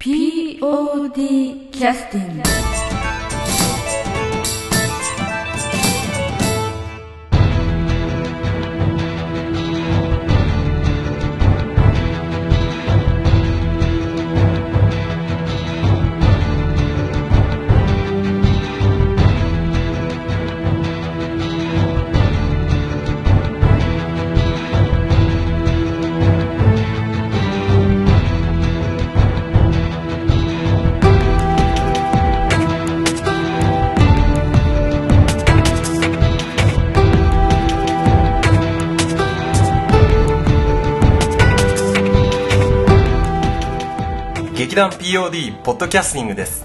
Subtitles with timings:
[0.00, 2.79] POD キャスティング
[44.80, 46.64] 団 POD ポッドキャスティングです。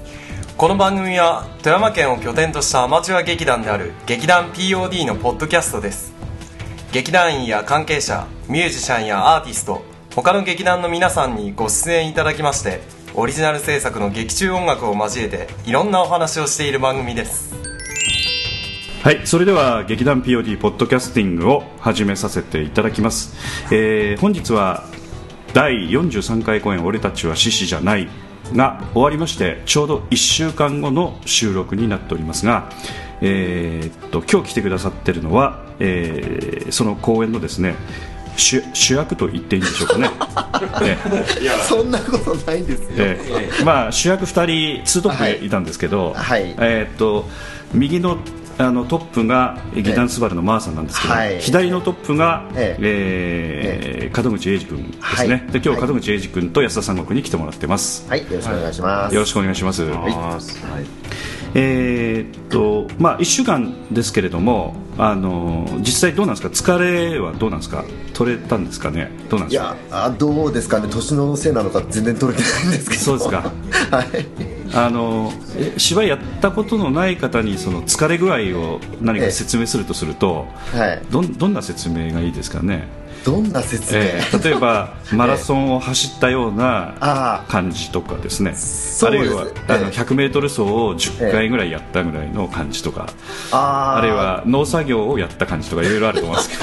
[0.55, 6.13] この番組は富山県を拠点としたアマチュア劇団である劇団 POD のポッドキャストです。
[6.93, 9.83] 劇団員や関係者ミュージシャンやアーティスト
[10.15, 12.79] 他の劇団の皆さんにご出演いただきまして
[13.15, 17.53] オリジナル制作の劇中音楽を交えていろんなお話をしている番組です。
[19.03, 23.35] はいそれでは劇団 POD ポッドキャスティングを始めさせていただきます、
[23.71, 24.85] えー本日は
[25.55, 28.09] 第43回公演「俺たちは獅子じゃない」
[28.53, 32.69] が終わりましてちょうど1週間後の収録になっておりますが、
[33.21, 37.75] えーっと今日来てくださってるのは、えーその公演のですね
[38.35, 40.09] 主主役と言っていいんでしょうかね、
[40.83, 42.89] えーそんなことないですよ。
[42.97, 46.53] えーまあ、主役2人ツートップでいたんですけど、はい。
[46.59, 47.29] えーっと
[47.73, 48.17] 右の
[48.57, 51.39] あのトップが劇団スバルのマーさんなんですけど、はい。
[51.39, 55.51] 左のトップが、ええー門口英二君ですね、はい。
[55.51, 55.81] で今はい。
[55.81, 59.15] 日門口英二君と安田三国に来てもらってます、はい、よろしくお願いします。
[59.15, 59.83] よろしくお願いします、
[61.57, 66.71] えーっとまあ、1週間ですけれどもあの実際どうなんですか？
[66.73, 66.77] 疲
[67.13, 67.83] れはどうなんですか？
[68.13, 69.09] 取れたんですかね？
[69.29, 69.75] どうなんいですか？
[69.89, 73.01] や、あどうですかね、年のせいなのか全然取れてないんですけど。
[73.01, 73.51] そうですか。
[73.91, 74.07] はい。
[74.73, 81.01] あのえ芝居やったことのない方にその疲れ具合を何か説明するとすると、はい。
[81.11, 82.87] どんどんな説明がいいですかね、
[83.23, 88.55] どんな説明、えー例えば マラソンを走ったようなあ感じとかですね。
[89.03, 93.07] あるいはあのええ 100m 走を10回ぐらいやったぐらいの感じとか、
[93.51, 93.95] あ、あ。
[93.95, 96.55] ーあるいは農作業をやった感じとかいろいろあると思いますけ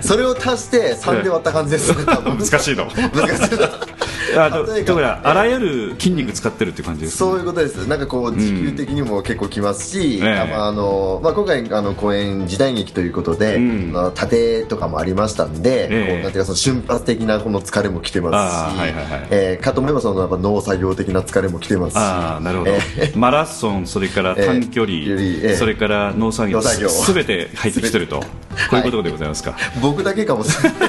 [0.00, 2.86] それを足して3で割った感じです 難しいの。
[3.14, 3.95] 難しいな
[4.36, 10.50] あだからあらゆる筋肉使ってるっていう感じです、ね、そういうことです、なんかこう、時給的にも結構きますし、ええ。
[10.50, 13.92] まああのまあ、今回あの、公演、時代劇ということで、うん。
[13.92, 16.06] まあ、盾とかもありましたんで、ええ。
[16.08, 18.30] こうなんていうかその瞬発的なこの疲れも来てま
[18.68, 19.28] すし、はいはいはい。
[19.30, 25.56] えーかと思えばそのやっぱ農作業的な疲れも来てますし、ああなるほど、えマラソンそれから短距離、ええよりええ。
[25.56, 28.22] それから農作業すべて入ってきてると。
[28.70, 30.80] こういうことでございますか、僕だけかもしれない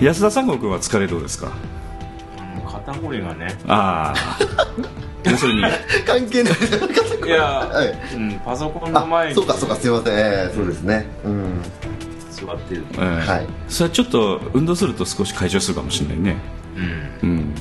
[0.00, 1.52] 安田三国君は疲れどうですか？
[2.70, 3.56] 肩こりがね。
[3.66, 4.38] ああ。
[5.28, 5.62] 要するに。
[6.06, 6.52] 関係ない。
[7.26, 8.14] いや、はい。
[8.14, 9.34] うん、パソコンのあ前に。
[9.34, 11.06] そうかそうかすいません、ええそうですね。
[11.24, 11.62] うん。
[12.30, 12.84] 座ってる。
[12.94, 13.46] えーはい。
[13.68, 16.36] それはちょっと運動すると少し解消するかもしれないね。
[17.22, 17.28] うん。
[17.30, 17.54] うん。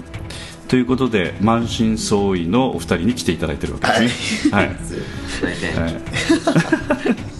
[0.68, 4.54] ということで満身創痍のお二人に来ていただいてるわけですね。
[4.54, 4.76] はい、
[5.42, 5.96] 大体はい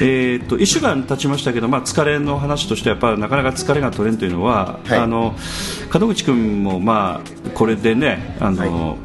[0.00, 4.98] えーっと1週間経ちましたけど、まあ、疲れの話としてはやっぱなかなか疲れが取れんというのは、はい。
[4.98, 5.34] あの
[5.92, 8.96] 門口君も、まあ、これでねあの、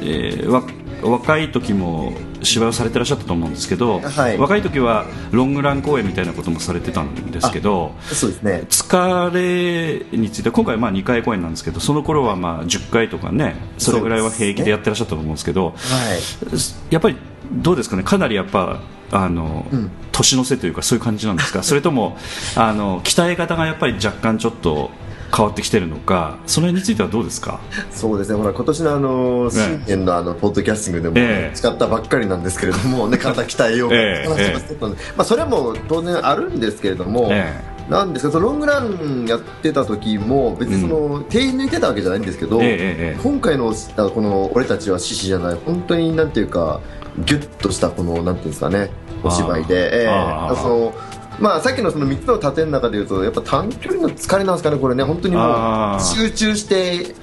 [0.00, 0.62] えーわ
[1.02, 2.12] 若い時も
[2.42, 4.38] 芝居をされてらっしゃったと思うんですけど、はい。
[4.38, 8.64] 若い時はロングラン公演みたいなこともされてたんですけどそうですね。
[8.68, 9.30] 疲
[10.12, 15.74] れについて今回まあ2回公演なんですけどその頃はまあ10回とかねそれぐらいは平気でやってらっしゃったと思うんですけどはい。
[16.90, 17.16] やっぱり
[17.52, 18.02] どうですかね？
[18.02, 19.90] かなりやっぱあの、うん。
[20.12, 21.62] 年の瀬というかそういう感じなんですか？
[21.62, 22.16] それとも
[22.56, 24.90] あの鍛え方がやっぱり若干ちょっと
[25.34, 27.60] 変わってきてるのかその辺についてはどうですか？
[27.90, 28.36] そうですね。
[28.38, 31.56] ほら今年のあの新年のあのポッドキャスティングでもええ。
[31.56, 37.52] 使ったばっかりなんですけれども、ね、 体鍛えようええ話ししてたので、まあ、それも当然あるんですけれども、え
[37.88, 46.80] なんですけどそのロングランやってた時も別にその、手抜いてたわけじゃないんですけど、今回のあこの俺たちは獅子じゃない本当になんていうか
[47.24, 48.90] ギュッとしたこのなんていうんですかね
[49.24, 50.54] お芝居で、えー。
[50.56, 50.94] その
[51.40, 55.04] まあ、さっきのその3つの盾の中でいうとやっぱ短距離の疲れなんですかねこれね。
[55.04, 57.14] 本当にもう集中して、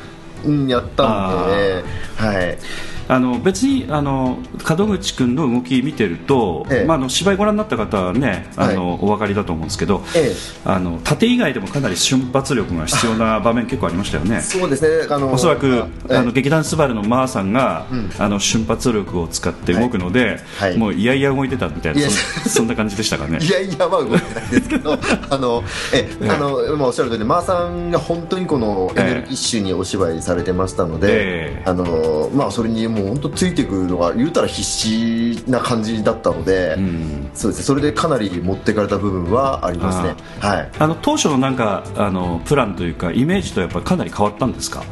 [0.46, 1.84] うん、やったんで、
[2.16, 2.58] はい、
[3.08, 4.40] あの別にあの
[4.78, 6.86] 門口君の動き見てると、ええ。
[6.86, 10.36] まあ、あの芝居ご覧になった方はねあの、お分かりだと思うんですけど、ええ。
[10.66, 14.42] あの縦以外でもかなり瞬発力が必要な場面結構ありましたよね。
[14.42, 15.08] そうですね。
[15.10, 18.10] あのおそらくああの劇団スバルのマーさんが、うん。
[18.18, 20.70] あの瞬発力を使って動くので、はい。
[20.70, 20.78] はい。
[20.78, 23.40] もういやいや動いてたみたいなそ そんな感じでしたかね。
[23.42, 23.50] い。
[23.50, 24.94] やいやは動いてないですけど
[25.30, 25.64] あの
[25.94, 31.70] えええあの、まあ、おっしゃる通りでマーさんが本当にこのエネルギッシュにお芝居されてましたので、ええ。
[31.70, 37.30] あのまあ、それにもう本当ついていくのが言うたら必死な感じだったので、うん。
[37.34, 37.64] そうですね。
[37.66, 40.16] それでかなり持ってかれた部分はありますね。
[40.40, 40.72] はい。
[40.80, 44.84] あの当初のなんかあのプランというかイメージとやっぱりかなり変わったんですか？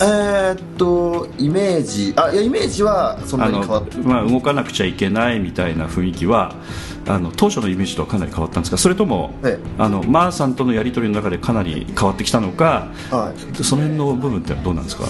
[0.00, 6.56] えーっとイメージあいやイメージはそんなに変わってまあ、動かなくちゃいけないみたいな雰囲気は
[7.06, 8.78] あの当初のイメージとはかなり変わったんですか？
[8.78, 9.64] それとも、ええ。
[9.78, 13.62] あのマーさんとのやり取りの中でかなり変わってきたのかはい。
[13.62, 15.04] その辺の部分ってどうなんですか？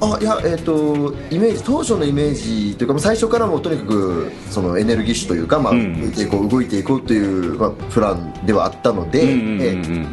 [0.00, 6.00] あいやえっ、とイメージ当初のイメージというか最初からもうとにかくそのエネルギッシュというか、まあうん。
[6.00, 9.22] 動いていこう動いていこうという、まあ、プランではあったので、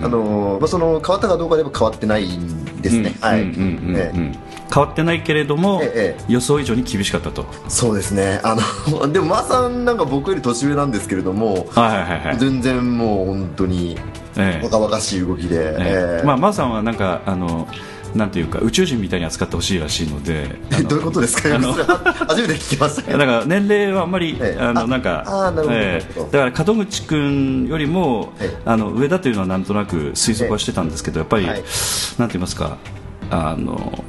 [0.02, 7.46] あのまあ、その変わったかどうかでは変わってないんですね、変わってないけれども、ええ予想以上に厳しかったと。
[7.68, 8.40] そうですね。
[8.44, 8.56] あ
[8.90, 13.98] の でもマーさんなんか僕より年上なんですけれどもはいはいはいはい、全然もう本当に
[14.38, 14.66] ええ。
[14.66, 15.76] 若々しい動きで、ええ。
[15.80, 16.26] ええ。
[16.26, 17.68] まあ、マーさんはなんかあの
[18.16, 20.48] なんていうか宇宙人みたいに扱ってほしいらしいので
[20.88, 21.50] どういうことですか？
[22.28, 23.12] 初めて聞きました。
[23.18, 24.62] だから年齢はあんまり、ええ。
[24.62, 26.20] あのあなんかええ。
[26.32, 28.62] だから門口君よりも、ええ。
[28.66, 31.64] あの上だというのはなんとなく推測はしてたんですけど、やっぱり、はい。
[32.20, 32.78] なんて言いますか
[33.32, 34.04] あの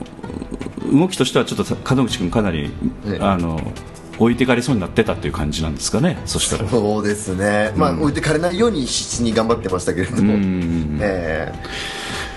[0.92, 2.70] 動きとしてはちょっと門口君かなり、
[3.06, 3.24] ええ。
[3.24, 3.60] あの
[4.18, 6.68] 置いてかれそうになってたっていう感じなんですかねそしたら。
[6.68, 8.00] そうですね、まあ、うん。
[8.02, 11.52] 置いてかれないように必死に頑張ってましたけれども、うんえ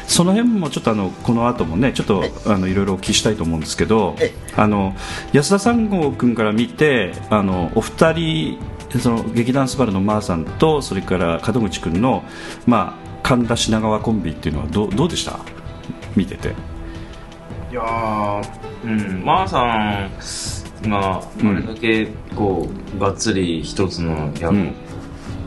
[0.07, 4.33] その辺もちょっとあのこの後もねちょっと、はいあのいろいろお聞きしたいと思うんですけどえ。
[4.56, 4.95] あの
[5.33, 8.57] 安田三郷君から見てあのお二人
[9.00, 12.24] その劇団スバルのマーさんとそれから門口君の、
[12.65, 15.39] まあ、神田品川コンビっていうのはどうどうでした？
[16.15, 16.56] 見てて。
[17.69, 18.44] いやー、
[18.86, 24.74] うん、マーさんがうんあれだけこう、がっつり一つの役、うん。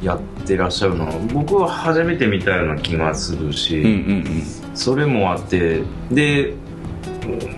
[0.03, 1.07] やってらっしゃるの。
[1.07, 4.25] は僕は初めて見たような気がするし、うんうん
[4.75, 5.83] それもあって。
[6.11, 6.55] で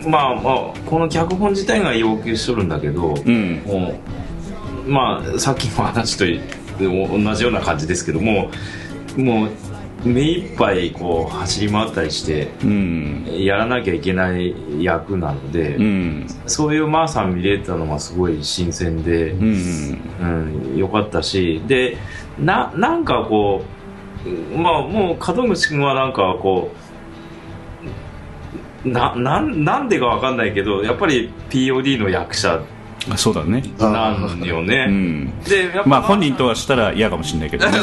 [0.06, 3.62] まあまあこの脚本自体が要求しとるんだけど、うん。
[3.66, 3.94] うんも
[4.86, 6.24] うまあさっきの話と
[6.78, 8.50] 同じような感じですけども
[9.16, 9.50] もう
[10.04, 13.24] 目いっぱいこう走り回ったりしてうん。
[13.38, 16.26] やらなきゃいけない役なので、うん。
[16.46, 20.00] そういうマーさん見れたのがすごい新鮮で、うん。
[20.20, 20.26] う
[20.74, 21.98] ん、よかったしで
[22.38, 23.64] ななんかこ
[24.24, 26.72] うまあもう門口君はなんかこ
[28.84, 32.62] うななんなんでかわかんないけどやっぱり POD の役者
[33.10, 33.64] あそうだね。
[33.78, 35.40] なんよね、うん。
[35.40, 37.66] でやっぱまあ本人とはしたら嫌かもしれないけど。
[37.70, 37.78] ね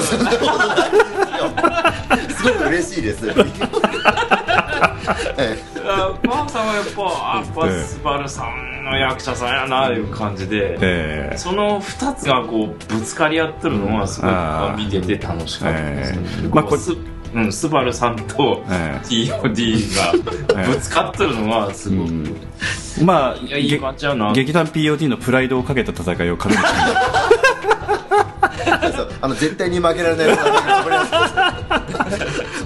[2.30, 3.28] すごく嬉しいです。
[6.28, 11.38] マーさんはやっぱあやっぱええスバルさんの役者さんやないう感じで、ええ。
[11.38, 16.48] その2つがこうぶつかり合ってるのがすごいあー見てて楽しかったです、ええ。
[16.48, 16.78] まあこ
[17.32, 22.36] うん、スバルさんとえ TOD がぶつかってるのがすごく、うん。
[23.04, 24.34] まあいやいい感じやな。
[24.34, 27.49] 劇団 POD のプライドをかけた戦いを門口君えそう
[29.22, 30.28] あの絶対に負けられない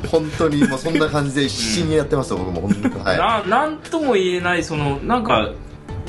[0.10, 2.62] 本当にもうそんな感じで必死にやってました、僕も。
[2.62, 2.96] 本当に。
[3.04, 3.18] はい。
[3.18, 5.50] ななんとも言えないそのなんか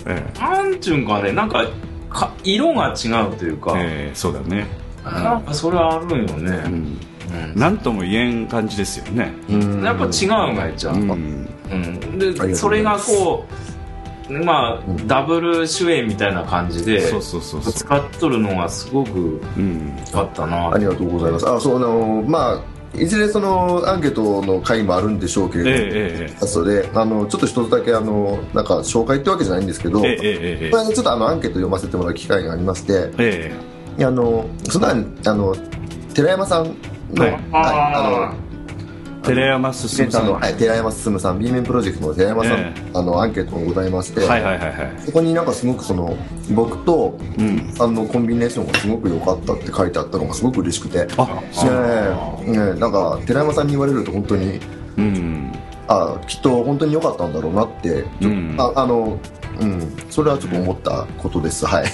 [0.07, 1.65] えなんちゅうんかねなんか
[2.11, 4.67] か色が違うというか、えええそうだね、
[5.05, 6.99] なんかそれはあるんようね、ん、
[7.55, 7.61] うん。
[7.61, 9.83] なんとも言えん感じですよね、うん。
[9.83, 11.49] やっぱ違うがいちゃう、うん。
[11.71, 13.74] うん、でそれがこう
[14.29, 20.73] まあ、ダブル主演みたいな感じでそうそうそうぶつそう、かっとるのがすごくうん、良かったな。
[20.73, 21.49] ありがとうございます。
[21.49, 25.83] あ、そう、あの、まあ、いずれそのアンケートの回もあるんでしょうけれども、ええ
[26.31, 30.71] ええそれで、あの、ちょっと一つだけ、あの、なんか、紹介ってわけじゃないんですけど、ええええええ。
[30.71, 33.53] これねちょっとあの、アンケート読ませてもらう機会がありまして、え
[33.99, 35.55] いやあの、その前にあの、
[36.15, 36.75] 寺山さん
[37.13, 37.35] の、はい。
[37.53, 38.44] ああえ
[39.25, 40.27] 寺山の、進さん。
[40.27, 44.93] の、はい、寺山進さん、B 面プロジェクトの寺山さん、えあの、アンケートもございまして、はいはいはいはい。
[45.05, 46.17] そこになんかすごくその、
[46.53, 47.73] 僕と、うん。
[47.73, 51.41] さんのコンビネーションがすごく良かったって書いてあったのがすごく嬉しくて、あね
[52.47, 52.51] え。
[52.51, 52.79] ねえ。
[52.79, 54.61] なんか寺山さんに言われると本当に
[54.97, 55.53] うん。
[55.87, 58.57] あきっと本当に良かったんだろうなってうん。
[58.59, 59.19] ああの
[59.61, 59.97] うん。
[60.11, 61.67] それはちょっと思ったことです。
[61.67, 61.85] はい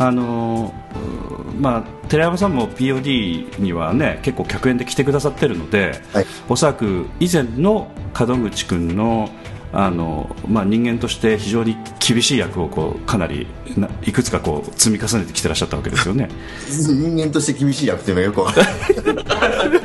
[0.00, 6.26] あのーまあ、寺山さんも POD にはね結構客演で来てくださってるので、はい。
[6.48, 9.28] おそらく以前の門口君の
[9.72, 16.30] あの、まあ、人間として非常に厳しい役をこうかなりないくつかこう積み重ねてきてらっしゃったわけですよね。
[16.66, 19.80] 人間として厳しい役っていうのはよくわかんない。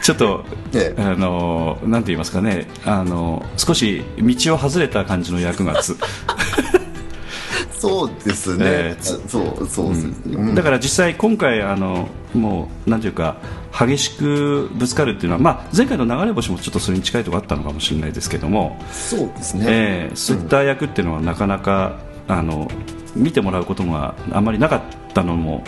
[0.02, 0.44] ちょっと、
[0.74, 1.02] ええ。
[1.02, 2.66] あのなんて言いますかね。
[2.86, 5.96] あの少し道を外れた感じの役がつ
[7.80, 9.02] そうですね、ええ。
[9.02, 10.54] そうそうですね、うん。
[10.54, 13.36] だから実際今回あのもうなんていうか
[13.72, 22.70] 激しくぶつかるっていうのは、まあ、前回の流れ星もちょっとそれに近いところあったのかもしれないですけども、そうですね、ええそういった役っていうのはなかなかあの
[23.14, 25.64] 見てもらうことがあまりなかったのも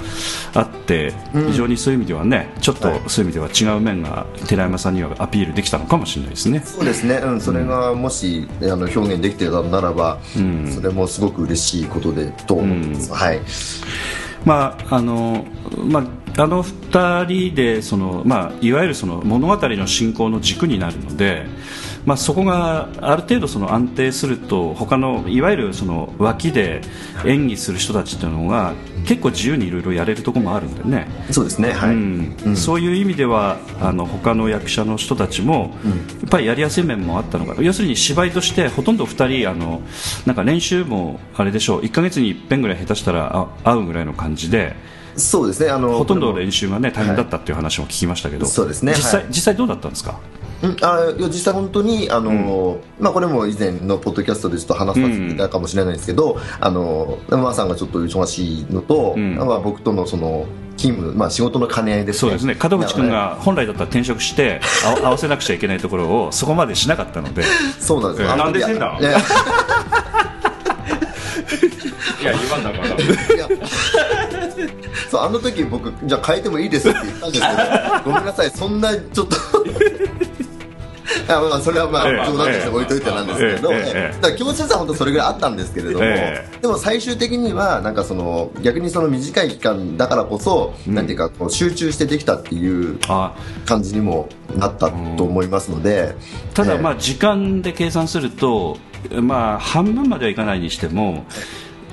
[0.55, 3.01] あって、非常にそういう意味ではねちょっとはい。
[3.09, 6.61] そういう意味では違う面が寺山さんにはアピールできたのかもしれないですね。
[6.65, 10.71] そうですね、うん、それがもし、あの表現できてたならば、ん。
[10.71, 13.41] それもすごく嬉しいことでと思います、はい。
[14.45, 15.45] まああの
[15.77, 16.01] ま
[16.37, 21.47] あ、あの2人でその、まあ、いわゆるその物語の進行の軸になるので、
[22.05, 26.83] まあ、そこがある程度その安定すると他のいわゆるその脇で
[27.25, 28.75] 演技する人たちというのが
[29.07, 31.73] 結構自由にいろいろやれるところもあるんでね、そうですね。
[31.73, 32.37] はい、うん。
[32.45, 32.57] うん。
[32.57, 35.75] そういう意味ではあの他の役者の人たちも、
[36.21, 39.83] やっぱりやりやすい面もあったのか要するに芝居としてほとんど2人あの
[40.27, 41.81] なんか練習もあれでしょう。
[41.83, 44.75] 1ヶ月に一遍ぐらい下手したらあ会うぐらいの感じで
[45.17, 45.71] そうですね。
[45.71, 48.93] あのほとんど練習が、ね、大変だったっていう話も聞きましたけど、そうですね。
[48.97, 50.19] 実際はい実際どうだったんですか？
[50.63, 59.35] うん、あいや実際本当にあの、まあこれも以前のポッドキャストでちょっと話させていたかもしれないんですけど、あのマーさんがちょっと忙しいのと、うん。
[59.35, 62.19] まあ僕とのその勤務まあ仕事の兼ね合いですね。
[62.21, 62.57] そうですね。
[62.61, 67.43] 門口君が本来だったら転職してあ合わせなくちゃいけないところをそこまでしなかったので。
[67.81, 68.29] そうなんですよ。
[68.29, 68.33] ええ。
[68.33, 69.19] あのなんでせんだいや。
[72.23, 72.97] 言わんだから。
[75.11, 77.55] そうあの時僕じゃあ変えてもいいですって言ったんですけど
[78.05, 78.51] ごめんなさい。
[78.51, 79.37] そんなちょっと
[81.29, 93.33] あまあそれはまあええ冗談として置いといてなんですけれど、ええだから気持ちよさは本当それぐらいあったんですけれども、えでも最終的にはなんかその逆にその短い期間だからこそ、なんていうかこう集中してできたっていうあ。
[93.67, 96.15] 感じにもなったと思いますので、
[96.55, 96.79] ただ、ええ。
[96.79, 98.79] まあ、時間で計算すると、
[99.11, 101.25] まあ、半分まではいかないにしても、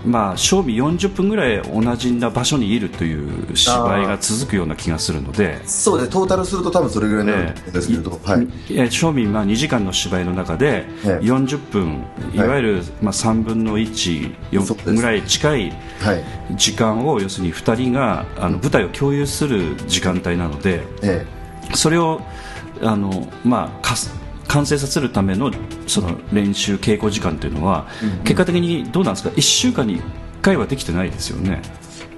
[0.05, 5.59] まあ、賞味40分ぐらい同じな場所にいるという芝居が続くような気がするので。
[5.67, 11.25] そうですトータルすると多分それぐらいになるんですけれど、はい、え賞味まあ2時間の芝居の中でええ。
[11.25, 12.03] 40分、
[12.33, 12.39] い。
[12.39, 14.89] わゆるまあ3分の1、そうです。
[14.89, 16.23] 4ぐらい近いはい。
[16.55, 21.25] 時間を要するに2人があの舞台を共有する時間帯なのでえ。
[21.73, 22.21] それを
[22.81, 24.11] あの、まあ、かす
[24.49, 25.51] 完成させるための
[25.87, 27.87] その練習稽古時間というのは、
[28.23, 30.01] 結果的にどうなんですか？1週間に1
[30.41, 31.61] 回はできてないですよね。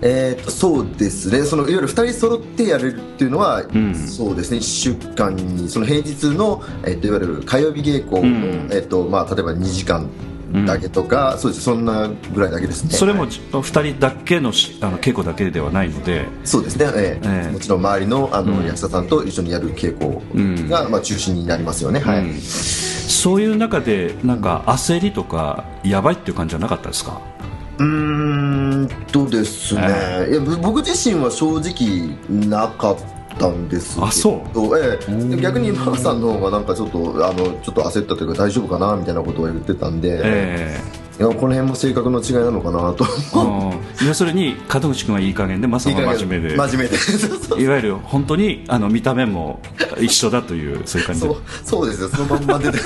[0.03, 1.43] えー、とそうですね。
[1.43, 3.93] そのいわゆる2人揃ってやれるっていうのは、ん。
[3.93, 4.57] そうですね。
[4.57, 10.09] 1週間にその平日の、えー、といわゆる火曜日稽古の、うんえーとまあ、例えば2時間
[10.65, 11.63] だけとか、そうです。
[11.63, 12.91] そんなぐらいだけですね。
[12.91, 17.27] それも2人だけのしあの稽古だけではないので、そうですね、ええ。
[17.27, 17.51] ええ。
[17.51, 18.65] もちろん周りのあの、うん。
[18.65, 22.19] 役者さんと一緒にやる稽古が、まあ、中心になりますよね、はい。
[22.19, 22.39] うん。
[22.41, 27.21] そういう中でなんか焦りとかやばいっていう感じはなかったですか？
[27.77, 27.85] うー
[28.83, 29.81] んとですね、
[30.27, 33.03] えいやぶ僕自身は正直なかった
[33.49, 34.79] んですけどあそう。
[34.79, 35.41] ええ。
[35.41, 40.79] 逆にマーさんの方がなんかちょっとあのちょっと焦ったというか大丈夫かなみたいなことを言ってたんで、え
[41.19, 43.05] いやこの辺も性格の違いなのかなと。
[44.05, 46.57] 要するに門口君はいい加減でマサは真面目で。
[46.57, 47.61] 真面目で。
[47.63, 49.59] いわゆる本当にあの見た目も
[49.99, 51.27] 一緒だというそういう感じで。
[51.27, 52.09] そうそうですよ。
[52.09, 52.79] そのまんま出て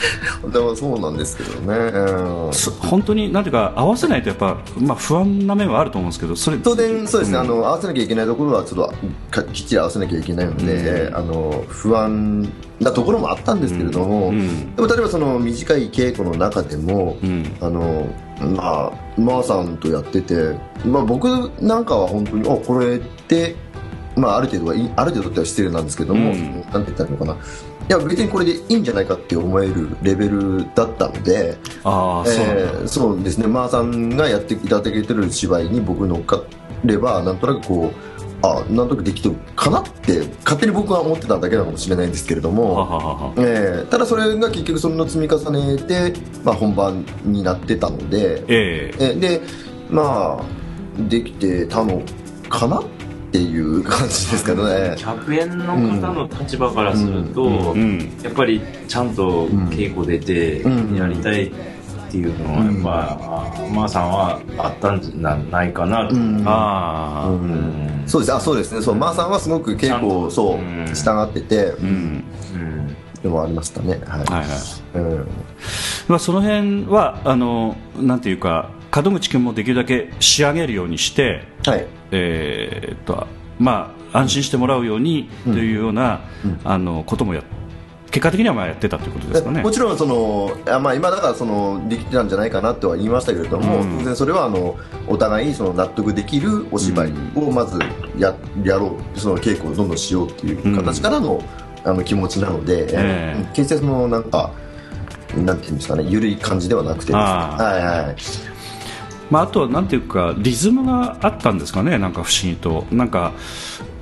[0.52, 2.52] でもそうなんですけどね、うん。
[2.52, 7.40] そ本当になんていうか合わせないとやっぱ、まあ、不安な面はあると思うんですけどそれ当然そうですね、ん。
[7.40, 8.94] あの合わせなきゃいけないところはちょっと
[9.30, 12.48] かきっちり合わせなきゃいけないので、あの不安
[12.80, 14.74] なところもあったんですけれども、うん。
[14.76, 17.56] でも例えばその短い稽古の中でも、うん。
[17.60, 18.06] あの
[18.38, 21.26] まあマーさんとやってて、まあ、僕
[21.60, 23.56] なんかは本当にあこれって、
[24.14, 26.52] まあ、ある程度はある程度っては失礼なんですけども、うん。
[26.52, 27.36] なんて言ったらいいのかな
[27.88, 36.42] いや別にこれでいいんじゃないかって思えるレベルだったので、あえーそうですね、マーさんがやっていただけてる芝居に僕乗っか
[36.84, 46.12] れば、なんとなくこう、あなんとなくできてるかなって、勝手に僕は思ってただけなのかもしれないんですけれどはも、はははえーただそれが結局その積み重ねで、
[46.44, 49.04] まあ、本番になってたので、ええ。
[49.04, 49.40] えーで、
[49.90, 50.44] まあ、
[51.08, 52.02] できてたの
[52.48, 52.84] かなっ
[53.32, 54.94] ていう感じですかね。
[54.96, 57.98] 客演の方の立場からすると、うん。
[58.22, 61.52] やっぱりちゃんと稽古出てうんやりたいっ
[62.10, 63.18] ていうのはやっぱ、
[63.64, 66.42] あまーさんはあったんじゃないかなと、うん。
[66.46, 68.02] ああ、うん。
[68.06, 68.34] そうです。
[68.34, 68.82] あそうですね。
[68.82, 70.86] そう、マーさんはすごく稽古をそう、うん。
[70.86, 72.24] 従ってて、うん。
[72.54, 74.00] うんのもありましたね。
[74.06, 74.44] はい、はいは
[74.94, 74.98] い。
[74.98, 75.26] うん。
[76.08, 78.70] まあ、その辺はあのなんていうか
[79.02, 81.86] 門口君もできるだけ仕上げるようにして、はい。
[82.12, 83.26] えーっと
[83.58, 86.20] まあ、安心してもらうようにというような、
[86.64, 87.42] あのこともや
[88.10, 89.62] 結果的にはまあやってたということですかね。
[89.62, 93.98] もちろんそのあ、まあ、今だからそのできてたんじゃないかなとは言いましたけれども、うん。
[93.98, 97.78] 当然それはあのお互いその納得できるお芝居をまず
[98.16, 101.42] ややろうその稽古をどんどんしようっていう形からの,、
[101.84, 103.46] あの気持ちなので、ええ。
[103.52, 104.52] 決してそのなんか
[105.36, 107.18] なんていうんですかね緩い感じではなくてね。
[107.18, 108.16] はいはい
[109.30, 113.32] まあ、あとはなんていうかリズムがあったんですかね、なんか不思議と、なんか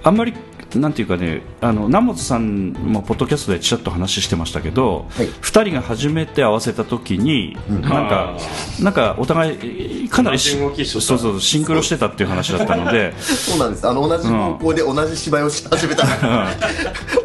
[0.03, 0.35] あんまり
[0.77, 5.27] なんていうかね、あの南本さんもポッドキャストでちらっと話してましたけど、はい。
[5.27, 8.37] 2人が初めて合わせた時に、なんか
[8.83, 13.15] なんかお互いかなりしそうそうシンクロしてたっていう話だったので。
[13.21, 13.89] そうなんです。
[13.89, 16.05] あの同じ方向で同じ芝居をし始めた、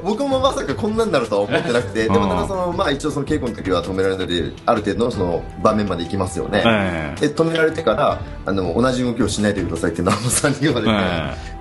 [0.03, 7.27] 僕もまさかこんなになるとは思ってなくて、でもただその、まあ、一応その稽古の時は止められたのである程度のその場面まで行きますよね、ええ。
[7.27, 10.91] で止められてからあの同じ動きをしないでくださいって南本さんに言われて、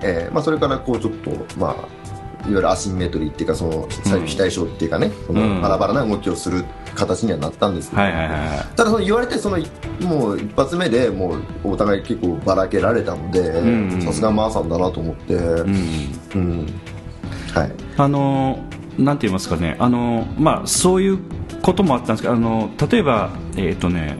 [0.01, 0.29] ええ。
[0.29, 5.55] ーまあ、それからこうちょっと、まあ、いわゆるアシンメトリーっていうかその左右非対称っていうかね、そうん。
[5.55, 6.63] のバラバラな動きをする
[6.95, 8.75] 形にはなったんですけど、はいはいはいはい。
[8.75, 9.57] ただその言われてその
[10.01, 16.67] もう一発目でもうお互い結構ばらけられたのでんさすがマーさんだなと思って、うんうん。
[17.53, 18.59] はい、あの
[18.97, 21.19] なんて言いますかね、あのまあ、そういう
[21.61, 24.17] こともあったんですけど、あの例えば、えっ、とね、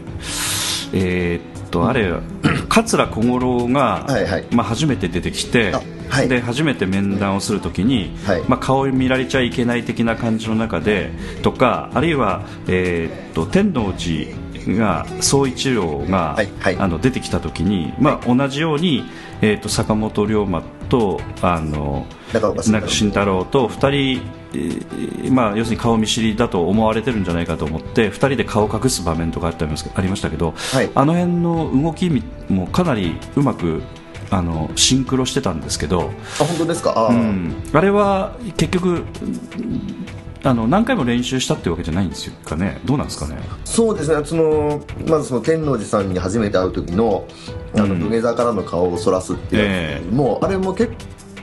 [0.94, 2.12] えっ、とあれ、
[2.70, 4.46] 桂小五郎が、はいはい。
[4.52, 6.30] まあ、初めて出てきて、あはい。
[6.30, 8.44] で初めて面談をするときに、はい。
[8.48, 11.12] まあ、顔を見られちゃいけない的な感じの中で
[11.44, 14.36] とか、あるいは、えっと天王寺
[14.68, 16.78] が総一郎が、はいはい。
[16.78, 19.04] あの出てきたときに、まあ、同じように、
[19.42, 22.82] えっと坂本龍馬とあの中岡慎太郎。
[22.82, 24.22] 中慎太郎と2人、
[24.54, 30.90] えーまあ、要するに顔見知りだと思われてるんじゃないかと思って2人で顔を隠す場面とかあっありましたけど、はい。
[30.96, 32.10] あの辺の動き
[32.50, 33.84] もかなりうまく
[34.32, 36.94] あのシンクロしてたんですけど、あ本当ですか？
[36.96, 37.56] あー、うん。
[37.74, 40.06] あれは結局うん
[40.42, 42.80] あの何回も練習したってわけじゃないんですよかね？
[42.86, 43.38] どうなんですかね？
[43.66, 44.24] そうですね。
[44.24, 47.28] そのまずその天王寺さんに初めて会う時の
[47.76, 48.00] あのうん。
[48.00, 50.94] 土下座からの顔をそらすっていうえやつも、あれも結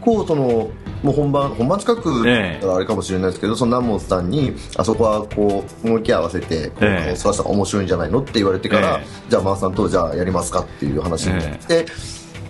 [0.01, 0.71] 構その
[1.03, 2.67] もう本番本番近くええ。
[2.67, 6.73] だあれかもしれないですけど、その南本さんにあそこはこう動き合わせて
[7.17, 9.07] そらしたら面白いんじゃないのって言われてから、ええ。
[9.29, 11.85] じゃあマーさんとじゃあやりますかっていう話になって、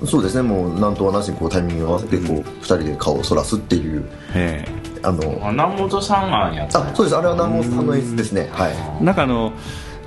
[0.04, 4.04] そうですねもうなんとはなしにこうタイミングを合わせてこう、二人で顔をそらすっていう
[4.34, 4.64] え。
[5.02, 8.48] あのあ南本さんがやったあそうですあれは南本さんの演出ですね。
[8.52, 8.72] はい。
[9.00, 9.52] えなんかあの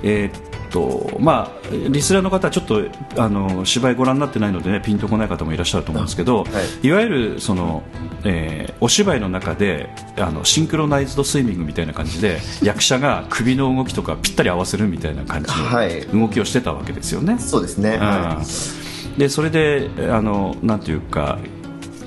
[0.02, 2.82] えーっとまあ、リスナーの方はちょっと
[3.16, 6.46] あの芝居ご覧になってないので、ね、ピンとこない方もいらっしゃると思うんですけど、、は
[6.82, 6.90] い。
[6.92, 7.82] わゆるその、
[8.24, 16.06] えーお芝居の中であのシンクロナイズドスイミングみたいな感じで役者が首の動きとかぴったり合わせるみたいな感じはい。
[16.06, 17.38] の動きをしてたわけですよね。
[17.38, 18.44] そうですね、はうん
[19.20, 21.38] でそれであのなんていうか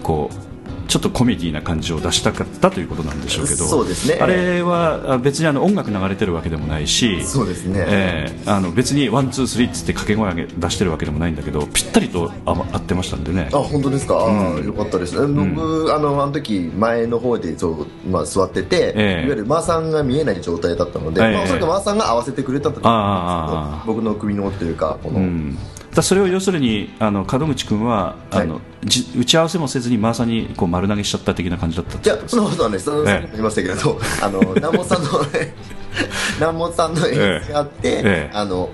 [0.02, 0.44] こう
[0.88, 4.20] ちょっとコメディーな感じを出したかったということなんでしょうけどそうですね。
[4.20, 13.50] あれはあ別にあの音楽流れてるわけでもないしい、そうですね、えーあの別にワンツースリーっつって掛け声出してるわけでもないんだけどぴったりとあ合ってましたんでね。
[13.54, 19.26] あ本当ですか、あーよかったです、僕あのあの時前の方でそう、まあ、座ってて、ええ。
[19.26, 21.34] いわゆるマーさんが見えない状態だったので、ええ。
[21.34, 25.58] まあ、おそらくマーさんが合わせてくれたとああああああ僕の首のというかこの、うん
[25.94, 33.38] だそれを要するにあの門口君は、あのはじ打ち合わせもせずにマーさんにこう丸投げしちゃった的な感じだったいやそんなことはないです、そのええ。
[33.38, 35.10] いましたけれど、あの南本さんの
[36.40, 38.70] 南本さんの演出があって、ええあの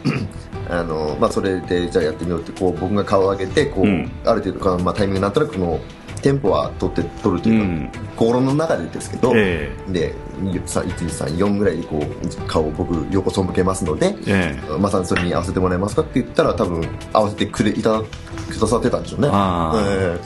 [0.70, 5.80] あのまあ、それでじゃあやってみようってこう僕が顔を上げてこう、うんある程度か、まあ、タイミングになったらこの
[6.22, 8.10] テンポは取って取るというか、うん。
[8.16, 14.78] 心の中でですけど、えで1234ぐらいでこう顔を僕横背向けますので、ええ。
[14.78, 19.30] まさにそれに合わせてもらえますかって言ったら多分合わせてくれいただくださってたんでしょうね。
[19.32, 20.18] あ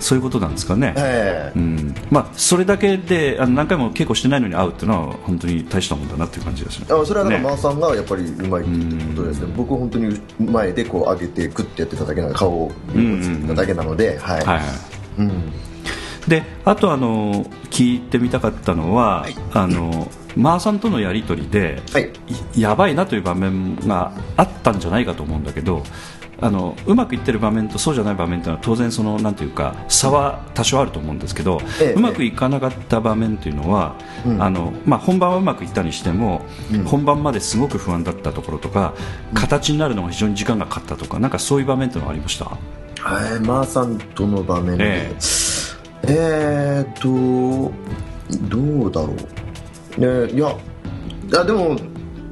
[0.00, 1.58] そういうことなんですかね、ええ。
[1.58, 1.94] えうん。
[2.10, 6.80] まあ、それだけであの何回も稽古してないのに会うっていうのは本当に大したもんだなっていう感じです。
[6.80, 6.86] ね。
[6.88, 7.48] あそれはだからね。
[7.50, 12.72] マーさんがやっぱりうまいっていうことですね、僕は本当に前でこう上げてグッてやってただけなの顔を
[13.20, 14.99] つけてただけなので、はい、はい
[16.28, 22.10] であとあの聞いてみたかったのは、あのマーさんとのやり取りで、はい。
[22.54, 25.82] いやばいなという場面があったんじゃないかと思うんだけど
[26.42, 31.92] あのうまくいってる場面とそうじゃない場面というのは当然そのなんていうか差は多少あると思うんですけど、ええ。
[31.94, 34.42] うまくいかなかった場面というのは、うん。
[34.42, 36.84] あのまあ、本番はうまくいったにしても、うん。
[36.84, 38.94] 本番まですごく不安だったところとか、
[39.34, 42.56] 形になるのが非常に時間がかかったとかなんかそういう場面というのはありました？
[43.02, 44.84] はい、マーさんとの場面で？
[44.84, 45.16] え
[46.04, 46.84] え。
[46.86, 47.72] ー、っと
[48.48, 49.14] どうだろ
[49.98, 50.00] う？
[50.00, 50.58] ねいやい
[51.32, 51.78] やでも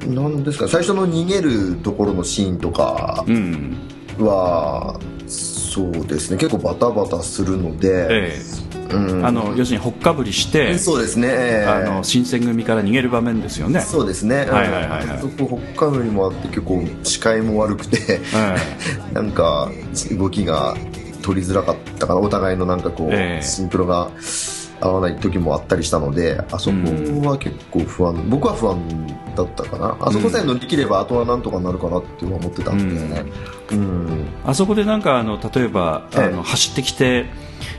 [0.06, 0.68] なんですか？
[0.68, 3.76] 最初の逃げるところのシーンとかうん。
[4.18, 6.36] は、そうですね。
[6.38, 8.38] 結構バタバタするので、え
[8.90, 13.80] あの要するにほっかぶりしてそうですね、えーあの新選組から逃げる場面ですよね。
[13.80, 15.18] そうですね、はいはいはいはい。
[15.20, 19.70] そこほっかむりもあって結構視界も悪くてえなんか
[20.16, 20.74] 動きが
[21.22, 22.20] 取りづらかったかな。
[22.20, 23.42] お互いのなんかこう、ええ。
[23.42, 24.10] シンクロが
[24.80, 26.76] 合わない時もあったりしたのであそこ
[27.28, 28.78] は結構不安、僕は不安
[29.36, 29.96] だったかな。
[30.00, 33.24] あそこさえ乗り切ればあとはなんとかなるかなって思ってたんですよね。
[33.72, 36.34] うん、あそこでなんかあの例えばあええ。
[36.34, 37.26] の走ってきて、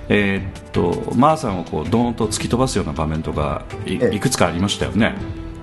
[0.10, 4.16] えーっとマーさんをこうドーンと突き飛ばすような場面とかい,、ええ。
[4.16, 5.16] いくつかありましたよね、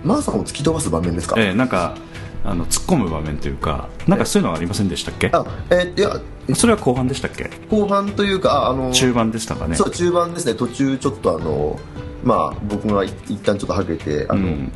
[0.05, 1.97] マーさんを突き飛ばす場面ですか、ええなんか
[2.45, 5.31] あの突っ込む場面というかなんかそういうのはありませんでしたっけ？
[5.33, 6.21] あえいや
[6.55, 7.51] それは後半でしたっけ？
[7.69, 9.75] 後半というかああの中盤でしたかね。
[9.75, 10.55] そう中盤ですね。
[10.55, 11.77] 途中ちょっとあの
[12.23, 14.73] まあ僕が一旦ちょっとはけてあの、うん。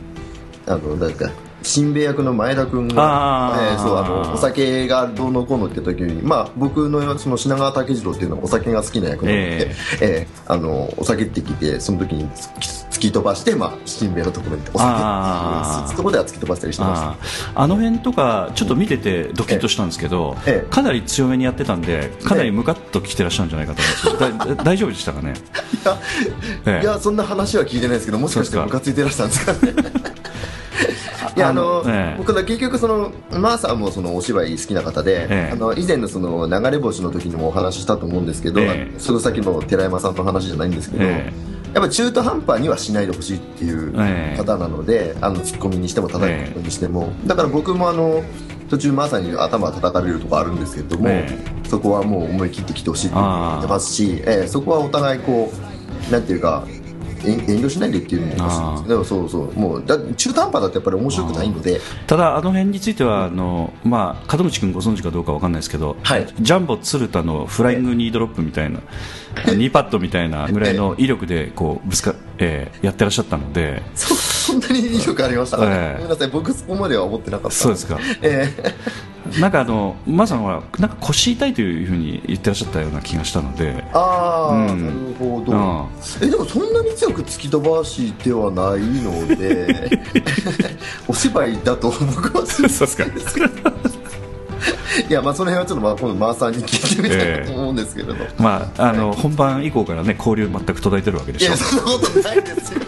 [0.66, 1.30] あのなんか
[1.62, 3.72] 新兵役の前田君あが、ー。
[3.74, 10.26] えーそうあのお酒がどうのこうのって時に、まあ、僕のその品川武次郎っていうのはお酒が好きな役なので、ええ。
[10.46, 17.00] ーあのお酒って聞いてその時に突き突き飛ばして、まあ、新兵のところにお酒っていうところでは突き飛ばしたりしてまし
[17.54, 17.60] た。
[17.62, 20.70] あの辺とかちょっと見ててドキッとしたんですけど、ええ。
[20.70, 25.34] かなり強めにやってたんでかなりムカッと来てらっしゃるんじゃないかと思うんですけど、だ 大丈夫でしたかね？
[26.66, 26.84] ええ。
[26.84, 29.72] いやそんな話は聞いてないですけどもしかしてムカついてらしたんですかね？
[29.72, 29.99] い
[31.40, 32.18] やあの、ええ。
[32.18, 35.50] 僕は結局そのマーさんもそのお芝居好きな方で、ええ。
[35.52, 38.98] あの以前のその流れ星の時にもお話ししたと思うんですけど、ええ。
[38.98, 41.32] その先の寺山さんとの話じゃないんですけど、え
[41.74, 44.36] やっぱ中途半端にはしないでほしいっていうええ。
[44.36, 48.22] 方なので、あのツッコミにしても叩くことにしても、だから僕もあの
[48.68, 51.28] 途中まさに頭叩かれるとこあるんですけれども、え
[51.68, 55.52] そこはもう思い切ってきてほしいって言ってますし、ええそこはお互いこ
[56.08, 56.64] うなんていうか
[57.24, 59.52] 遠遠慮しないでっていうのも欲しいんですけどそうそう。
[59.58, 61.80] もうだ中途半端だとやっぱり面白くないので。
[62.06, 66.26] ただ、あの辺についてはあの、まあ、門口君ご存知かどうかわかんないですけど、はい。
[66.40, 68.80] ジャンボ鶴田のフライングニードロップみたいな、
[69.34, 75.92] 2パッドみたいなぐらいの威力でこうぶつか、えーやってらっしゃったので、そそんなに威力ありましたかね、ええ。
[75.94, 77.56] ごめんなさい僕そこまでは思ってなかった。
[77.56, 78.48] そうですか、え
[79.38, 83.74] なんかあの、まさんはなんか腰痛いというふうに言ってらっしゃったような気がしたので。
[83.76, 84.86] え、ああ、うん。
[84.86, 86.26] なるほど、うん。
[86.26, 90.00] えでもそんなに強く突き飛ばしてはないので。
[91.06, 93.04] お芝居だと僕はそうですか、
[95.08, 101.48] いやまあその辺はちょっとまあ今度マーさんに聞いてみたいと思うんですけれど、まあ、あの本番以降からね交流全く途絶えてるわけでしょ。
[101.48, 102.80] いや、そんなことないですよ。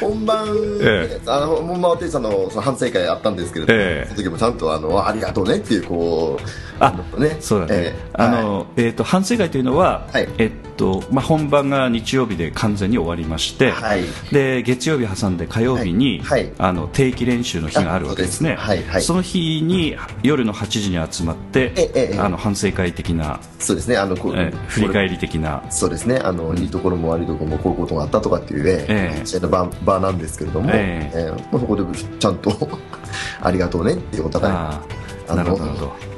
[0.00, 0.46] 本番、
[0.80, 1.20] え。
[1.26, 4.08] あの本番はテイさんのその反省会あったんですけれども、ええ。
[4.08, 6.42] その時もちゃんとあのありがとうねっていうこう
[6.80, 8.10] あのねそうだね、ええ。
[8.14, 10.28] あのえー、と反省会というのは、はい。
[10.38, 14.04] えっとまあ、本番が日曜日で完全に終わりまして、はい。
[14.32, 16.44] で月曜日挟んで火曜日に、はい。
[16.44, 16.52] はい。
[16.58, 18.56] あの定期練習の日があるわけですね。
[18.58, 18.68] あそす。
[18.68, 23.96] はいはいその日に夜の8時に集まって、あの反省会的な、そうですね。
[23.96, 25.62] あのこうえー振り返り的な。
[25.70, 26.18] そうですね。
[26.22, 29.26] あの、いいところも悪いところもこういうことがあったとかっていうね、ええ。
[29.26, 31.18] 試合の場場なんですけれども、ええ。
[31.18, 31.42] ええ。
[31.50, 31.82] まあ、そこで
[32.18, 32.52] ちゃんと
[33.40, 34.82] ありがとうねってお互いあ
[35.28, 36.17] あのあなるほどなるほど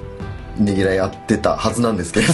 [0.60, 2.32] ねぎらい合ってたはずなんですけれど。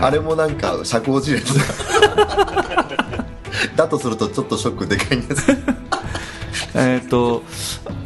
[0.00, 1.40] あれもなんか社交辞令
[3.76, 5.56] だとするとちょっとショックでかいんです
[6.76, 7.44] えー、と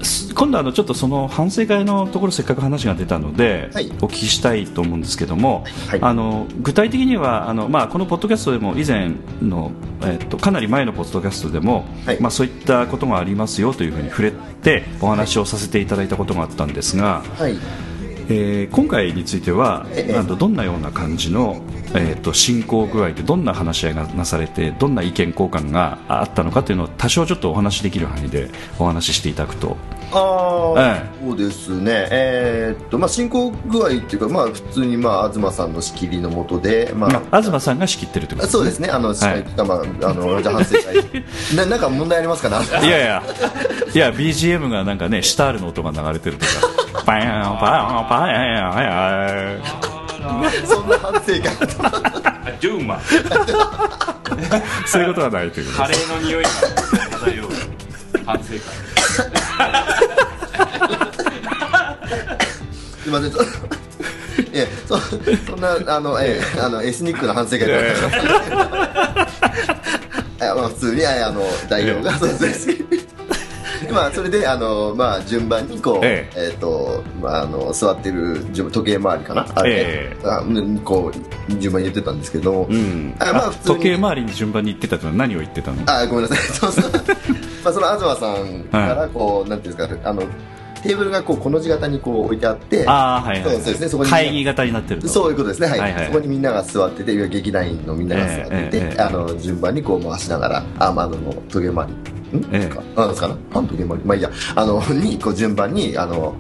[0.02, 3.90] す今度あのちょっとその反省会のところせっかく話が出たので、はい。
[4.02, 5.98] お聞きしたいと思うんですけども、はい。
[6.02, 9.72] あの具体的にはあの、まあ、このポッドキャストでも以前の、
[10.02, 12.20] えー、とかなり前のポッドキャストでも、はい。
[12.20, 17.56] まあ、そういったことがありますよというふうに触れてお話をさせていただいたことがあったんですが、はい
[18.30, 21.62] えー今回についてはええあのどんなような感じの、
[21.94, 29.76] えー、と進行具合でどんな話し合いがなされてどんな意見交換があったのかというのを多少ちょっとお話しできる範囲でお話ししていただくと。
[30.10, 32.08] ああ、えそうですね。
[32.10, 41.22] えーっとまあ進行具合っていうかまあ普通にまあ東さんの仕切りのもとでまあ、まあ、東さんが仕切ってるということそうですね、あの、司会まあ、あの、じゃあ反省会。
[41.56, 42.62] な、なんか問題ありますかな？
[42.62, 43.22] いやいや、
[43.94, 46.52] いや、BGM がなんかね、シタールの音が流れてるとか、
[47.04, 48.90] パヤン、パヤン、パヤン、パヤ
[50.62, 51.42] ン、そんな反省会。
[52.60, 53.00] ジューマ
[54.86, 56.50] そういうことはないということカレーの匂いが
[57.18, 57.50] 漂う
[58.24, 58.58] 反省会
[63.02, 63.78] すみません、ちょっと。
[64.38, 67.90] い、そ、そんな、あの、ええ、あの、エスニックな反省会ではない。
[70.38, 72.68] いや、まあ、普通に、あの、代表が、そうです。
[73.92, 76.52] まあそれであの、まあ、順番にこう、ええ。
[76.54, 79.46] っとまあ、あの座ってる順時計回りかな？
[79.54, 81.12] あれ、えあうんこ
[81.48, 83.14] う順番に言ってたんですけど、うん。
[83.18, 85.82] あまあ時計回りに順番に言ってたのは何を言ってたの？
[85.86, 86.38] あごめんなさい。
[86.54, 86.92] そうそう。
[87.64, 90.22] まあその東さんからこう、なんていうんですかあの
[90.82, 93.88] テーブルがこうこの字型にこう置いてあってああはいはい、そうですね。
[93.88, 95.08] そこに会議型になってると。
[95.08, 95.80] そういうことですね、はい。
[95.80, 96.06] はいはい。
[96.06, 101.16] そこにみんなが座ってて劇団員のみんなが座ってて、ええええあの順番にこう回しながらあまああの
[101.48, 101.92] 時計回り。
[101.92, 101.96] ん、
[102.52, 102.96] ええ。
[102.96, 103.28] なんですか？
[103.28, 104.30] なパン時計回りまあいいや。
[104.54, 106.34] あの にこう順番にあの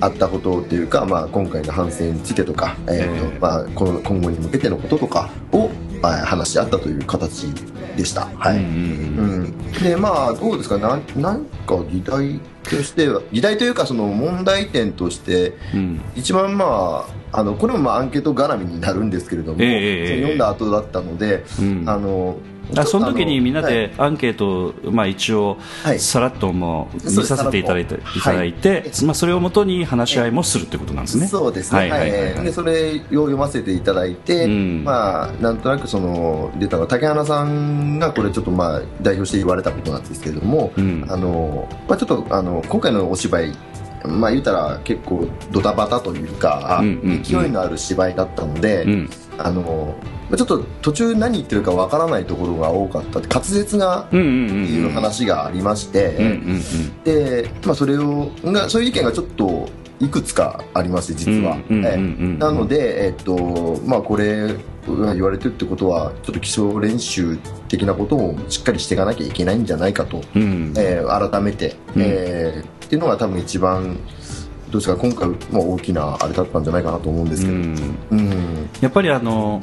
[0.00, 3.32] あったことっていうか、まあ、今回の反省についてとか、えーとえ。
[3.36, 5.70] えまあ、この今後に向けてのこととかを、
[6.02, 7.46] あ話し合ったという形
[7.96, 8.28] でした。
[8.38, 10.78] はい、うんでまあどうですか？
[10.78, 16.00] なんなんか議題としては議題というかその問題点としてうん。
[16.14, 21.82] 一番まああのこれもまあアンケート絡みになるんですけれども、ええええその読んだ後だったので、うん。
[21.88, 22.36] あの
[22.76, 23.72] あその時にみんなはい。
[23.72, 26.00] でアンケートを、まあ、一応はい。
[26.00, 31.26] さらっとも見させていただいて,、いただいてまあ、それをもとに話し合いもするってことなんですね。
[31.26, 34.84] そうですね、はいでそれを読ませていただいて、うん。
[34.84, 41.04] まあ、なんとなくその出たのは竹花さんがこれちょっとまあ代表して言われたことなんですけれども、うん。
[41.08, 43.52] あのまあ、ちょっとあの今回のお芝居
[44.04, 46.82] まあ言ったら結構ドタバタというか、
[47.22, 49.10] 勢いのある芝居だったので、うん。
[49.38, 53.20] あのまあちょっと途中何言ってるかわからないところが多かった。
[53.20, 56.38] 滑舌がっていう話がありまして、
[57.04, 59.68] で、まあ、それをがそういう意見がちょっと
[60.00, 61.56] いくつかありまして実は、
[62.38, 64.54] なので、えっとまあ、これ
[64.86, 67.38] が言われてるってことはちょっと基礎練習
[67.68, 70.42] 的なことをしっかりしていかなきゃいけないんじゃないかと、うん。
[70.42, 72.02] うんえー改めて、うん。
[72.02, 73.98] えーっていうのが多分一番
[74.70, 77.98] どうですか今回、まあ、大きなあれだったんじゃないかなと思うんですけど、うん。
[78.12, 78.68] うん。
[78.80, 79.60] やっぱりあの、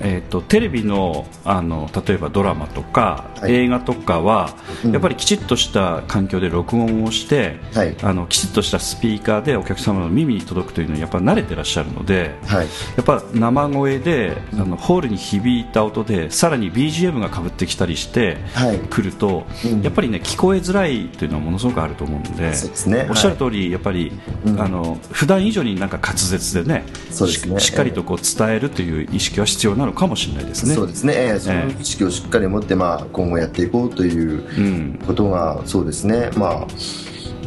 [0.00, 3.54] えー、とテレビのあの例えばドラマとか、はい。
[3.54, 4.92] 映画とかは、うん。
[4.92, 7.96] やっぱりきちっとした環境で録音をして、はい。
[8.02, 12.66] あのきちっとしたスピーカーでお客様の耳に届くというのにやっぱ慣れてらっしゃるのではい。
[12.96, 18.78] やっぱ生声で、あのホールに響いた音でさらに BGM がかぶってきたりして、はい。
[18.78, 19.82] 来ると、うん。
[19.82, 23.06] やっぱりね聞こえづらいというのはものすごくあると思うのでそうですね。
[23.10, 24.12] おっしゃる通り、やっぱり、
[24.46, 24.60] うん。
[24.60, 26.84] あの普段以上になんか滑舌でねね。
[27.10, 30.74] ししっかりとこう伝えるという意識は必要なのかもしれないですね。
[30.74, 35.00] そうですね、えーその意識をしっかり持って、まあ、今後やっていこうといううん。
[35.06, 36.30] ことがそうですね。
[36.36, 36.66] まあ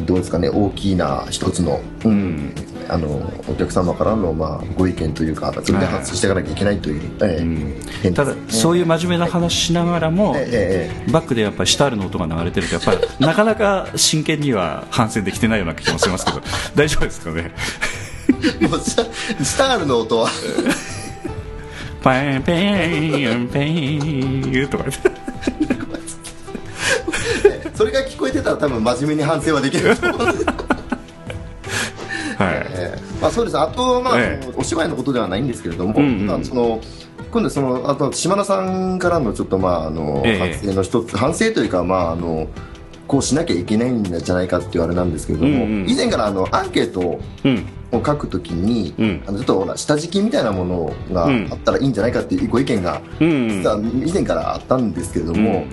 [0.06, 0.48] どうですかね。
[0.48, 2.52] 大きな一つの、うん。
[2.88, 7.74] あのお客様からの、まあ、ご意見というかそれで発信していかなきゃいけないという、えーうん。
[8.02, 16.40] 点ただそういう真面目な話しながらも、えええバックでやっぱりシタールの音が流れてるとやっぱり なかなか真剣には反省できてないような気もしますけど
[16.74, 17.52] 大丈夫ですかね？
[18.60, 18.96] え もうス
[19.56, 20.28] タールの音は
[22.02, 23.64] パンペンペ
[24.64, 25.10] ンとか言って
[27.74, 30.46] それが聞こえてたら多分真面目に反省はできると思うんです
[32.38, 36.80] はいえーまあ、そうですあと、まあええお芝居のことではないんですけれども、うんうんまあその
[37.30, 42.48] 今度そのあと島田さんからのちょっとまああの、ええ反省の一つ反省というかまああの
[43.06, 49.22] こうしなきゃいけないんじゃないかっていうあれなんですけれども、うんうん以前からあのアンケートをうんを書くときに、うん。
[49.26, 53.48] あのちょっとほら下敷きみたいなものがうんあったらいいんじゃないかっていうご意見が、うん。
[53.48, 55.64] 実は以前からあったんですけれども、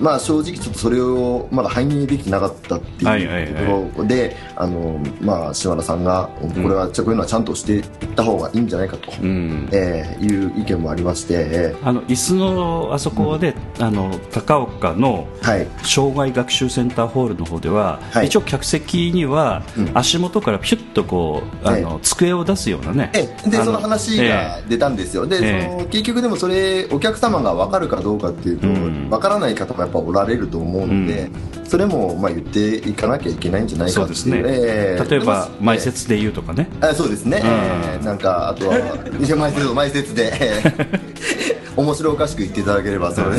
[0.00, 3.62] まあ正直ちょっとそれをまだ反映できてなかったってはいうと
[3.96, 7.84] ころで、あのまあ島田さんがこれはこういうのはちゃんとしていっ
[8.16, 9.68] た方がいいんじゃないかと、うん。
[9.72, 15.26] えーいう意見もありまして、えあの椅子のあそこで、あの高岡の
[15.82, 18.26] 障害学習センターホールの方では、はい。
[18.26, 19.90] 一応客席にはうん。
[19.94, 23.10] 足元からピュッとこうあの、え机を出すようなね。
[23.14, 25.68] えであその話が出たんですよ、で、ええ。
[25.70, 29.10] その結局でもそれお客様が分かるかどうかっていうと、うん。
[29.10, 31.30] 分からない方もぱおられると思うので、
[31.64, 35.08] それもまあ言っていかなきゃいけないんじゃないかっていうね、ええ。
[35.10, 38.78] 例えば前説で言うとかね、あそうですね、えーなんかあとは
[39.36, 41.00] 前説前説で、えー
[41.76, 43.36] 面白おかしく言っていただければそれ。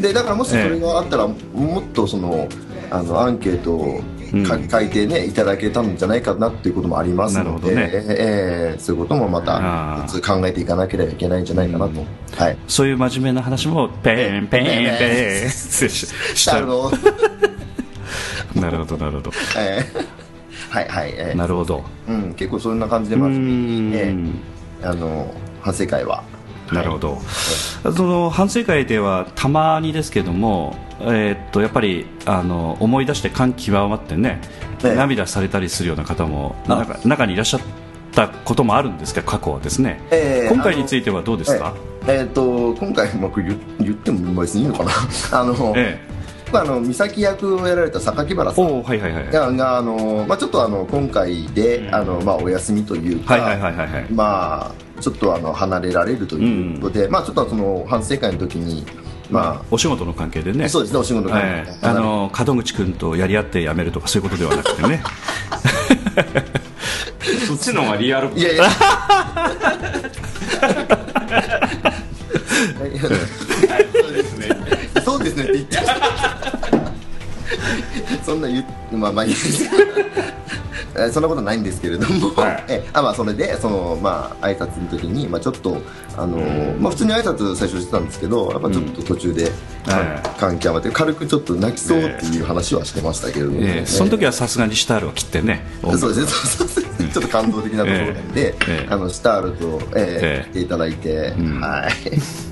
[0.00, 1.34] ででだからもしそれがあったら、も
[1.80, 2.48] っとその
[2.90, 4.00] あのアンケートを
[4.46, 4.68] かうん。
[4.68, 7.90] 書いてねいただけたんじゃないかなっていうこともありますので、ね。
[7.92, 12.04] えーそういうこともまあた考えていかなければいけないんじゃないかなと、
[12.36, 12.58] はい。
[12.66, 14.66] そういう真面目な話もペンペン
[14.98, 16.90] ペンししたあの
[18.54, 19.30] なるほどなるほど。
[19.58, 20.06] えー
[20.70, 21.84] はいはい、えーなるほど。
[22.08, 24.26] うん、結構そんな感じでう真面目に、えん。
[24.82, 26.24] ーあの反省会は
[26.72, 27.18] なるほど、
[27.94, 34.40] その反省会ではたまにですけども、えーっとやっぱりあの思い出して感極まってね、
[34.84, 34.94] ええ。
[34.94, 36.76] 涙されたりするような方もあ。
[36.76, 37.60] 中中にいらっしゃっ
[38.12, 39.22] たこともあるんですか？
[39.22, 44.90] 過去はですね、えー今回についてはどうですか、えーえーと今回うまく言言っても別にいいのかな。
[45.40, 46.00] あの、え
[46.54, 48.64] あの美咲役をやられた榊原さん。
[48.66, 49.30] おおはいはいはい。
[49.30, 51.94] ががあの、まあ、ちょっとあの今回で、うん。
[51.94, 54.06] あのまあ、お休みというか、はいはいはいはいはい。
[54.12, 54.70] まあ、
[55.02, 58.86] ちょっとあの離れられるということで、まあ、ちょっとその反省会の時に、
[59.30, 60.66] まお仕事の関係でね。
[60.66, 61.78] あ、そうですね、お仕事が、ええ。
[61.82, 65.02] あの門口君とやり合って辞めるとかそういうことではなくてね。
[67.46, 68.30] そっちの方がリアル。
[68.36, 68.64] いいやいや。
[73.02, 73.08] そ
[74.08, 74.48] うですね。
[75.04, 75.82] そうですねって言っちゃ
[76.58, 76.61] う
[78.24, 79.70] そんな言うまあまあいいです
[80.94, 82.64] えそんなことないんですけれども、はい。
[82.68, 85.78] えあまあそれでそのまあ挨拶の時にまあちょっと
[86.16, 86.38] あの
[86.78, 89.52] まあ普通に挨拶最初してたんですけどやっぱちょっと途中で、はい。
[90.38, 93.86] 関係余って軽くちょっと泣きそうっていう話はしてましたけれども、ええ。
[93.86, 95.64] その時はさすがにシタールを切ってね。
[95.82, 98.86] そうですね、ちょっと感動的なところなんで、ええ。
[98.90, 100.50] あのスタールと、ええええ。
[100.50, 101.60] 来ていただいて、ん。
[101.60, 102.51] はい。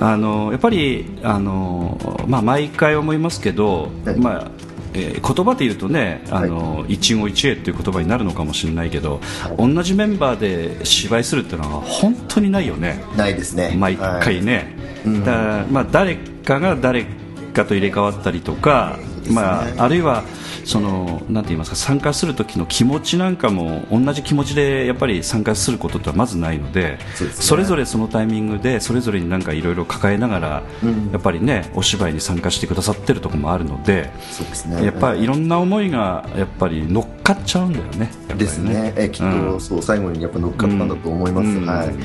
[0.00, 4.16] あのやっぱりあの、まあ、毎回思いますけど、はい。
[4.16, 4.50] まあ
[4.94, 9.20] えー言葉で言うとねあの、一期一会という言葉になるのかもしれないけど、
[9.58, 10.38] 同じメンバー
[10.78, 13.02] で芝居するっていうのは本当にないよね。
[13.16, 13.74] ないですね。
[13.76, 14.22] 毎はい。
[14.22, 15.24] 回ね、うん。
[15.24, 17.04] だまあ、誰かが誰
[17.52, 18.98] かと入れ替わったりとか、
[19.32, 20.24] まあ、あるいは
[20.64, 26.98] そのなんて言いますか参加する時の気持ちなんかも同じ気持ちでやっぱり参加することってまずないので
[27.34, 34.84] それぞれそのタイミングでそれぞれになんかいろいろ抱えながら、うんやっぱりねお芝居に参加してくださってるところもあるのでそうですね。
[34.84, 38.10] やっぱりいろんな思いがやっぱり乗っかっちゃうんだよね。
[38.36, 38.92] ですね。
[38.96, 41.48] えきっと、うんそう最後にやっぱ乗っかったんだと思います。
[41.48, 41.88] うんはい。
[41.88, 41.98] うん。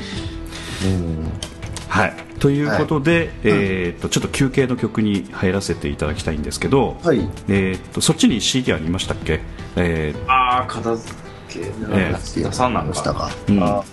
[1.88, 7.20] はい、ということで、えーっとちょっと休憩の曲に入らせていただきたいんですけど、はい。
[7.48, 9.40] えーっとそっちに CD ありましたっけ、
[9.76, 11.14] えーああ片付
[11.48, 13.30] けえ出さんなんましたかか。
[13.48, 13.62] うん。
[13.62, 13.84] ああ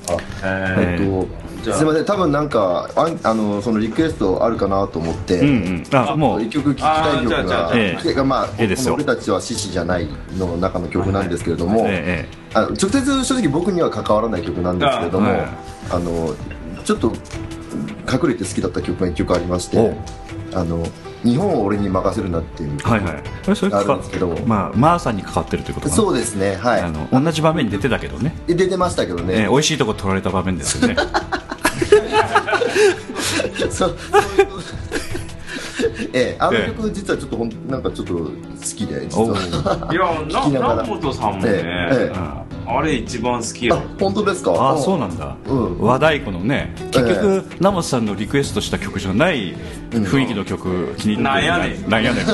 [0.44, 1.28] ええっと。
[1.64, 1.78] じゃあ。
[1.78, 5.40] すみません、多分なんか、あんあの、そのリクエストあるかなと思って。
[5.40, 5.50] うんう
[5.90, 6.44] ん、あもう。
[6.44, 15.48] 一曲聴きたい曲が、えまあ、え俺たちは獅子じゃないの中の曲なんですけれども、えあ直接正直僕には関わらない曲なんですけれども、あはい。
[15.92, 16.36] あの
[16.84, 17.14] ちょっと
[18.12, 19.96] 隠れて好きだった曲が一曲ありましておう
[20.54, 20.86] 「あの
[21.24, 23.14] 日本を俺に任せるな」っていう曲はいはい。
[23.46, 24.38] これそれかあるんですけど。
[24.46, 26.82] まあ、マーさんにかかってるということそうですねはい。
[26.82, 30.96] あの同じ場面に出てたけどね、で出てましたけどえねー、美味しいとこ取られた場面ですよね。
[33.70, 33.98] そう
[36.14, 38.30] ええあの曲実はちょっとほんなんかちょっと好
[38.76, 39.38] きで実は。
[39.92, 40.02] いや
[40.42, 42.18] な南本さんもね、ええええ。
[42.18, 42.42] うん。
[42.78, 44.52] あれ一番好きあよ本当ですか？
[44.52, 45.80] ああそうなんだ、うん。
[45.82, 49.56] 和太鼓のね結局、ナモさんのリクエストした曲じゃない
[49.92, 51.24] 雰囲気の曲、気に入ってる。
[51.24, 51.90] なんやねん。
[51.90, 52.34] なんやねんって。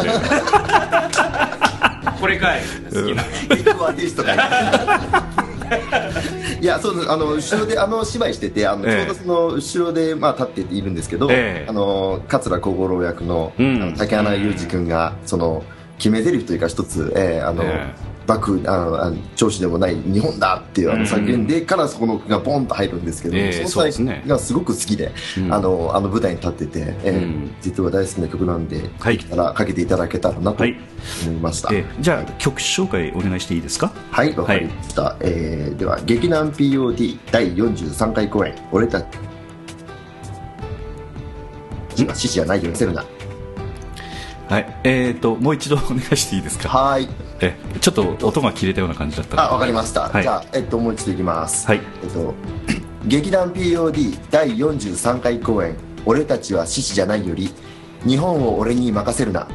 [2.19, 2.61] これかい。
[2.93, 4.35] 好きなビッグアーティストが
[6.61, 7.11] いやそうです。
[7.11, 8.95] あの後ろであの芝居しててあの、ええ。
[8.95, 11.69] ちょうどその後ろで、まあ、立ってているんですけど、ええ。
[11.69, 13.81] あの桂小五郎役の,、うん。
[13.81, 15.63] あの竹穴裕二君がその
[15.97, 24.21] 決め台詞というか一つ、ええあのえ幕あのあの調子でもない日本だっていうあの叫んでからそこのがボンと入るんですけど、ええそのそうですね。
[24.25, 25.53] 際がすごく好きで、うん。
[25.53, 27.55] あのあの舞台に立ってて、ええうん。
[27.61, 29.17] 実は大好きな曲なんで、はい。
[29.17, 30.75] できたらかけていただけたらなとはい。
[31.25, 31.69] 思いました。
[31.73, 33.91] えーじゃあ曲紹介お願いしていいですか？
[34.11, 35.15] はい、わかりました。
[35.21, 39.01] えーでは、劇団 POD 第43回公演、俺た
[41.95, 43.05] ちは獅子じゃないようにせるな。
[44.49, 44.79] はい。
[44.83, 46.69] えー、ともう一度お願いしていいですか？
[46.69, 47.09] はーい。
[47.41, 50.09] えちょっと音が切れたような感じだったあ、わかりました。
[50.09, 51.67] はいじゃあ、えっと、もう一度いきます。
[51.67, 52.33] はいえっと、
[53.05, 57.49] 劇団 POD 第43回公演、俺たちは獅子じゃないより、
[58.05, 59.47] 日本を俺に任せるな。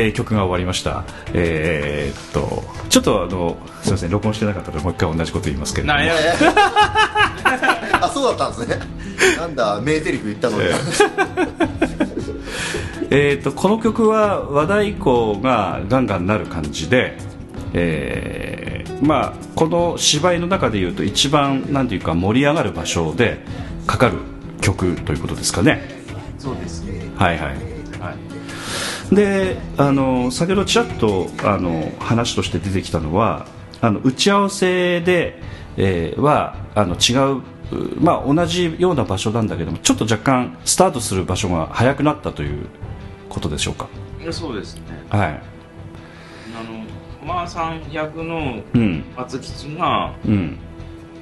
[0.00, 1.04] えー曲が終わりました。
[1.34, 5.98] えーっとちょっとあのすみません録音してなかったのでもう一回同じこと言いますけれども。
[5.98, 6.14] なや
[8.02, 9.00] あそうだったんですね。
[9.38, 10.68] なんだ名台詞言ったのに、
[13.10, 17.18] えー、とこの曲は和太鼓がガンガンなる感じで、
[17.74, 23.38] えーまあ、この芝居の中でいうと一番なんていうか盛り上がる場所で
[23.86, 24.14] かかる
[24.60, 25.82] 曲ということですかね。
[26.38, 27.10] そうですね。
[27.16, 27.69] はいはいはい
[29.12, 33.46] であの先ほどちらっとあの話として出てきたのは
[33.80, 35.40] あの打ち合わせで、
[35.76, 37.42] えーはあの違う
[37.72, 42.66] うまあ、同じような場所なんだけどもちょっと若干スタートする場所が早くなったという
[43.28, 43.88] ことでしょうか。
[44.32, 44.82] そうですね。
[45.08, 45.28] はい。
[45.28, 46.84] あの
[47.24, 49.04] まあさん役のうん。
[49.16, 50.58] 松吉がうん。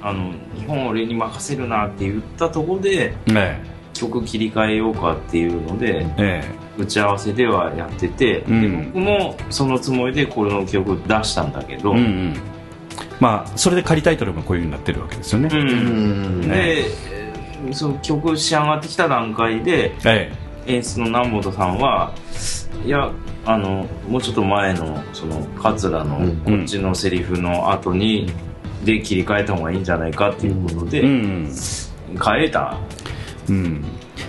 [0.01, 3.61] あの日本俺に任せるなって言ったところでえ
[3.99, 6.81] 曲切り替えようかっていうのでええ。
[6.81, 8.61] 打ち合わせではやってて、うん。
[8.61, 12.33] で僕もそのつもりでこの曲出したんだけど、えうんうん。
[13.19, 15.59] まあそれで仮タイトルもこういうふうになってるわけですよね、うん。
[15.59, 16.41] うん。
[16.49, 20.31] で、えーその曲仕上がってきた段階でえ
[20.65, 22.13] 演出の南本さんは
[22.85, 23.11] いや
[23.45, 28.31] あのもうちょっと前のその桂のうんこっちのセリフの後に、
[28.85, 31.53] で切り替えた方がいいんじゃないかっていうことで、えうん。
[32.23, 32.77] 変えた
[33.49, 33.85] うん。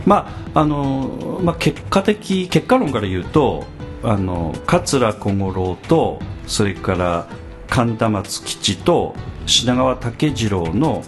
[0.07, 3.65] まああのまあ、結果的結果論から言うと
[4.03, 7.29] あの桂小五郎とそれから
[7.69, 9.15] 神田松吉と
[9.47, 11.03] 品川武次郎の、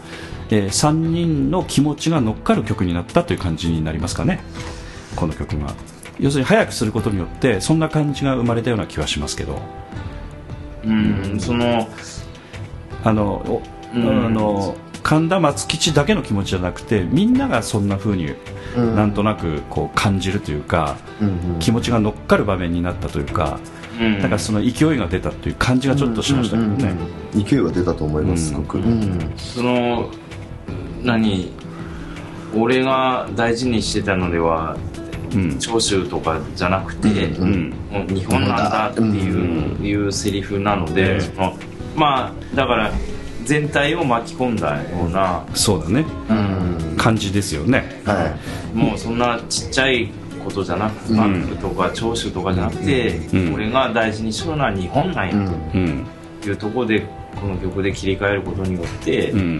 [0.50, 4.40] え3人の気持ちが乗っかる曲になったという感じになりますかね。
[5.16, 5.74] この曲が。
[6.20, 9.60] 要するに早くすることによってそんな感じが生まれたような気はしますけど。
[10.84, 11.88] うんその
[13.04, 13.62] あのお
[13.94, 14.26] うん。
[14.26, 14.76] あの
[15.12, 18.32] 神田松吉だけの気持ちじゃなくてみんながそんな風に
[18.74, 18.96] うん。
[18.96, 23.60] なんとなくこう感じるというか、うん気持ちが乗っかる場面になったというか、
[24.00, 24.20] うん。
[24.20, 26.96] なんかその勢いが出たという感じがちょっとしましたけどね。
[27.34, 29.32] うん勢いが出たと思います、すごく、うん。
[29.36, 30.08] その
[31.02, 31.52] 何
[32.54, 34.78] 俺が大事にしてたのでは
[35.34, 35.58] うん。
[35.58, 37.44] 長州とかじゃなくて、うん。
[37.44, 37.70] うん。
[37.98, 39.84] もう日本なんだっていう,、うん。
[39.84, 41.20] いうセリフなので、うん。
[41.20, 41.56] その
[41.96, 42.92] まあだから
[43.44, 46.04] 全体を巻き込んだような、そうだね。
[46.28, 46.32] う
[46.94, 46.96] ん。
[46.96, 48.00] 感じですよね。
[48.04, 48.36] は
[48.74, 50.10] もうそんなちっちゃい
[50.44, 51.16] ことじゃなくて、うん。
[51.16, 53.54] バックとか長州とかじゃなくて、うん。
[53.54, 56.06] 俺が大事にするのは日本なんい、うんやうん。
[56.40, 57.06] というところで
[57.40, 59.54] この曲で切り替えることによって、ううん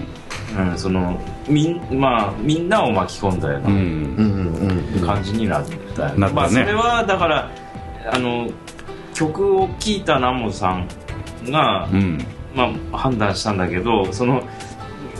[0.74, 1.18] んその
[1.48, 3.74] みんまあみんなを巻き込んだような、うん。
[3.74, 5.06] うんうんうん。
[5.06, 5.66] 感じになっ
[5.96, 6.28] たよ、ね。
[6.32, 7.50] まあ、それはだから
[8.12, 8.48] あの
[9.14, 10.88] 曲を聴いた南本さん
[11.50, 12.18] が、うん
[12.54, 14.42] まあ、判断したんだけどその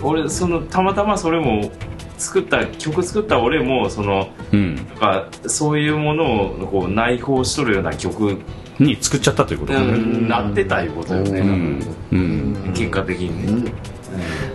[0.03, 1.71] 俺そのたまたまそれも
[2.19, 4.77] 作った曲作った俺もそのうん。
[4.77, 8.39] なんかそういうものをこう内包しとるような曲
[8.79, 9.99] に作っちゃったということだね。
[9.99, 11.97] になってたいうことよね、うん。
[12.13, 12.73] うん。
[12.75, 13.73] 結果的にね、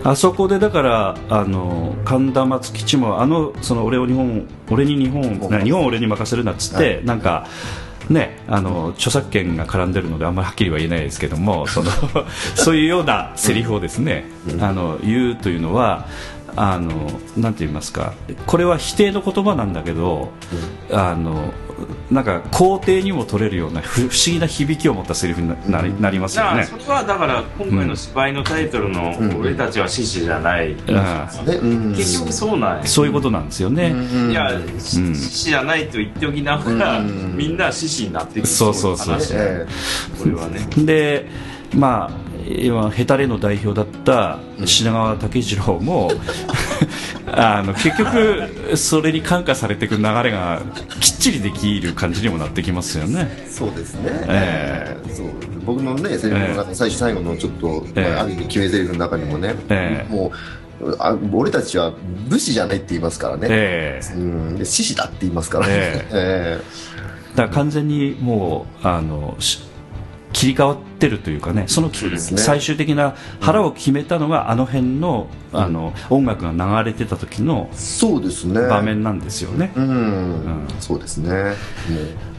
[0.04, 7.46] あそこでだからあの神田松吉もあのその俺を日本俺に日本な日本を俺に任せるなっつって、なんか
[8.08, 11.90] ねあの著作権が絡んでるのであんまりはっきりは言えないですけども その
[12.54, 14.24] そういうようなセリフをですね、
[14.60, 16.06] あの言うというのは
[16.56, 16.90] あの
[17.36, 18.14] なんて言いますか
[18.46, 20.32] これは否定の言葉なんだけど、
[20.90, 21.52] あの
[22.10, 26.62] なんか肯定にも取れるような不不思議な響きを持ったセリフにななりなりますよね。
[26.62, 30.94] だからそれはだから今回の芝居のタイトルの「俺たちは獅子じゃない」うん。
[30.94, 32.86] ねうん結局そうなんや。
[32.86, 33.90] そういうことなんですよね。
[33.90, 39.16] うんいや、獅子じゃないと言っておきながら、うんみんな獅子になっていくそうそうそう。
[39.16, 40.66] これはね。
[40.76, 41.28] で
[41.74, 46.10] まあ今ヘタレの代表だった品川武次郎も
[47.30, 50.62] あの結局それに感化されていく流れが
[51.00, 53.28] きっちりできる感じにもなってきますよね。
[53.30, 55.26] えそうですね、えそう。
[55.66, 58.18] 僕のねセリフの中、最初最後のちょっと、ええ。
[58.18, 60.12] ある意味決め台詞の中にもね、ええ。
[60.12, 60.32] も
[60.80, 61.92] うあ俺たちは
[62.28, 64.14] 武士じゃないって言いますからね、ええ。
[64.14, 66.60] うん、で獅子だって言いますからね、ええ。
[67.36, 69.60] だから完全にもうあのし
[70.32, 76.52] 切り替わってるというかねその最終的な腹を決めたのがあの辺のあの音楽が
[76.82, 78.60] 流れてた時のえそうですね。
[78.68, 80.68] 場面なんですよね、うん、ん。
[80.78, 81.54] そうですね。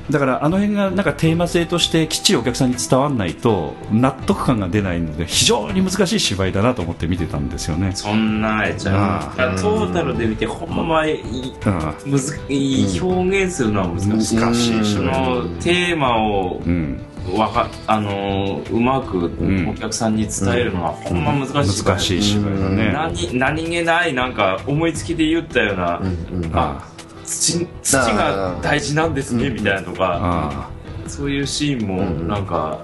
[0.09, 7.91] だからあの辺がなんかテーマ性としてきっちりお客さんに伝わらないと納得感が出ないので非常に難しい芝居だなと思って見てたんですよね。
[7.93, 9.59] そんなあゃう。
[9.59, 12.11] トータルで見てほんまいいうん。
[12.11, 16.99] むずいい表現するのは難しい、難しいそのテーマをうん、
[17.37, 22.91] わかあのうまくんお客さんに伝えるのはほんま難しい、難しい芝居だね。
[22.93, 26.87] 何何気ないなんか思いつきで言ったような、うんうんあ
[27.25, 30.69] 土土が大事なんですねみたいなとか、あ
[31.07, 32.83] そういうシーンもうんなんか、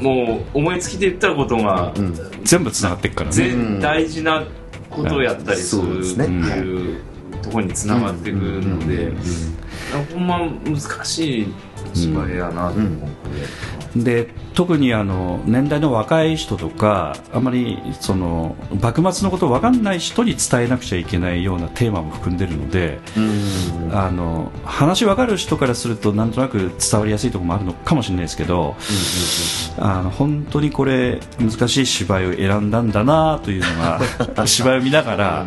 [0.00, 2.14] もう思いつきで言ったことが、うん
[2.44, 3.34] 全部つながっていくからね。
[3.36, 4.44] 全大事な
[4.90, 7.02] ことをやったりするってねいう
[7.42, 9.12] ところにつながってくるので、
[10.12, 11.54] ほんま難しい
[11.94, 13.10] 芝居やなと思っ
[13.94, 22.98] て、で特にあの年代の若い人とかあまりその幕末のことを分かんない人に伝えなくちゃいけないようなテーマも含んでるので、
[23.92, 28.76] あの話分かる人からするとなんとなく伝わりやすいところもあるのかもしれないですけど、
[29.78, 35.46] あの本当にこれ難しい芝居を選んだんだなというのが 芝居を見ながら、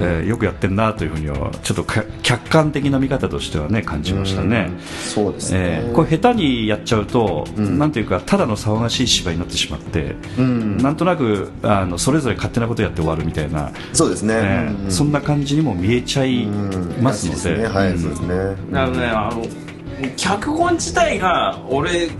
[0.00, 4.70] えーよくやってるなというふうにはちょっとか客観的な見方としてはね感じましたね。
[5.04, 7.78] そうですね、えーこれ下手にやっちゃうと、ん。
[7.78, 10.76] なんていうかただの騒がしい芝居になってしまって、うん。
[10.78, 17.68] なんとなくあのそれぞれ勝手なことやって終わるみたいな、そうですね、えーそんな感じにも見えちゃいますので、ね。
[17.68, 18.28] はい、うんそうですね。
[18.36, 19.06] だからね。
[19.06, 19.42] あの
[20.16, 22.10] 脚本自体が俺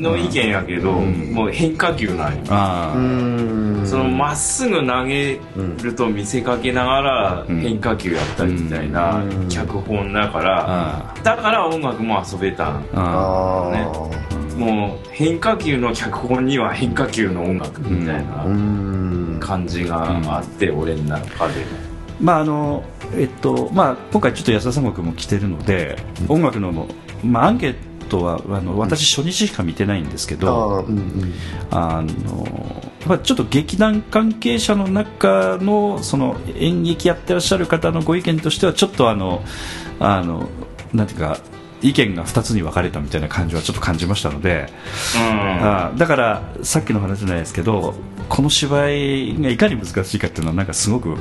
[0.00, 2.36] の意見やけど、もう変化球なん。
[2.38, 5.40] よそのまっすぐ投げ
[5.82, 7.60] ると見せかけながらん。
[7.60, 9.48] 変化球やったりみたいなうん。
[9.48, 13.70] 脚本だからあだから音楽も遊べたーああ。
[13.72, 13.86] ね
[14.56, 19.38] もう変化球の脚本には変化球の音楽みたいあなうん。
[19.40, 21.54] 感じがあって俺の中で。
[21.54, 21.64] ー
[22.20, 22.82] まああの
[23.16, 25.96] えっとまあ、今回ちょっと安田三国も来てるので、
[26.28, 26.86] 音楽の、
[27.24, 27.78] まあ、アンケート
[28.16, 30.96] はあの私初日しか見てないんですけあど、ーうん。
[30.96, 31.34] うん
[31.70, 39.42] あのやっぱちょっと劇団関係者の中のその演劇やってらっしゃる方のご意見としてはちょっとあの
[40.00, 40.48] あの
[40.92, 41.38] なんていうか
[41.80, 44.68] 意見が2つに分かれたみたいな感じはちょっと感じましたので、
[45.16, 47.94] あだからさっきの話じゃないですけど
[48.28, 51.16] この芝居がいかに難しいかっていうのはなんかすごく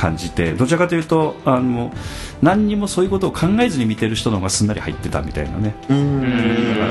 [0.00, 1.92] 感じてどちらかというとあの
[2.40, 5.74] 何にもそういうことを考えずに見てる人の方がすんなり入ってたみたいなね。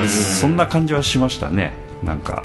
[0.07, 1.73] そんな感じはしましたね。
[2.03, 2.43] なんか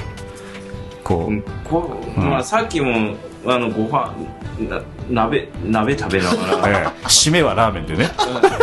[1.04, 4.14] こう、こまあ、さっきもあのご飯
[4.58, 6.68] な鍋鍋食べながら。
[6.72, 7.06] ええ。
[7.06, 8.10] 締めはラーメンでね、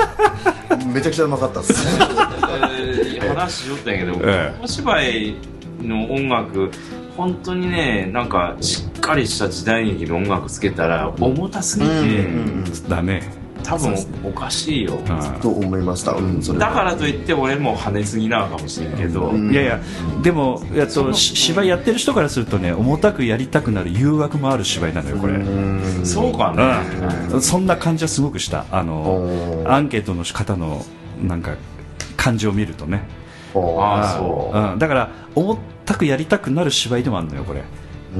[0.91, 1.99] めちゃくちゃうまかったです。
[1.99, 4.61] えー話しよったんやけど、ええ。
[4.61, 5.35] お芝居
[5.81, 6.71] の音楽
[7.17, 11.97] 本当にねなんかしっかりした時代劇の音楽つけたら重たすぎて、う
[12.29, 12.89] ん。
[12.89, 13.23] だね、
[13.63, 16.13] 多分おかしいよ、うと思いました。
[16.13, 19.49] だからといって俺も跳ねすぎなのかもしれんけど、うん。
[19.49, 19.79] ん、いやいや
[20.23, 26.05] でもやっとし芝居やってる人からするとね重たくやりたくなる誘惑もある芝居なのよこれ、うん。
[26.05, 27.41] そうかね、うん。
[27.41, 28.65] そんな感じはすごくした。
[28.71, 30.85] あのアンケートの方の
[31.21, 31.55] なんか
[32.17, 33.03] 感じを見るとね、
[33.55, 34.57] ああそう。
[34.57, 37.63] うん、だから重たくやりたくなる芝居でもあるのよこれ、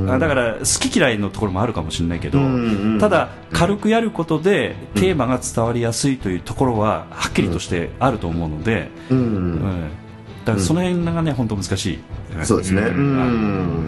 [0.09, 9.89] あだから好き嫌いのところもあるかもしれないけど、うんうんただ軽くやることでテーマが伝わりやすいというところははっきりとしてあると思うので、ううんん。
[10.45, 11.99] だからその辺がね本当難しい、
[12.43, 12.81] そうですね。
[12.81, 13.87] うん。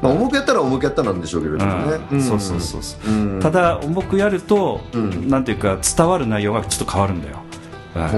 [0.00, 1.98] まあ重くやったら重くやったなんでしょうけれどもね。
[2.12, 2.22] うん。
[2.22, 5.28] そうそうそうただ重くやると、うん。
[5.28, 7.38] なんていうか伝わる内容がちょっと変わるんだよ、
[7.94, 8.12] あ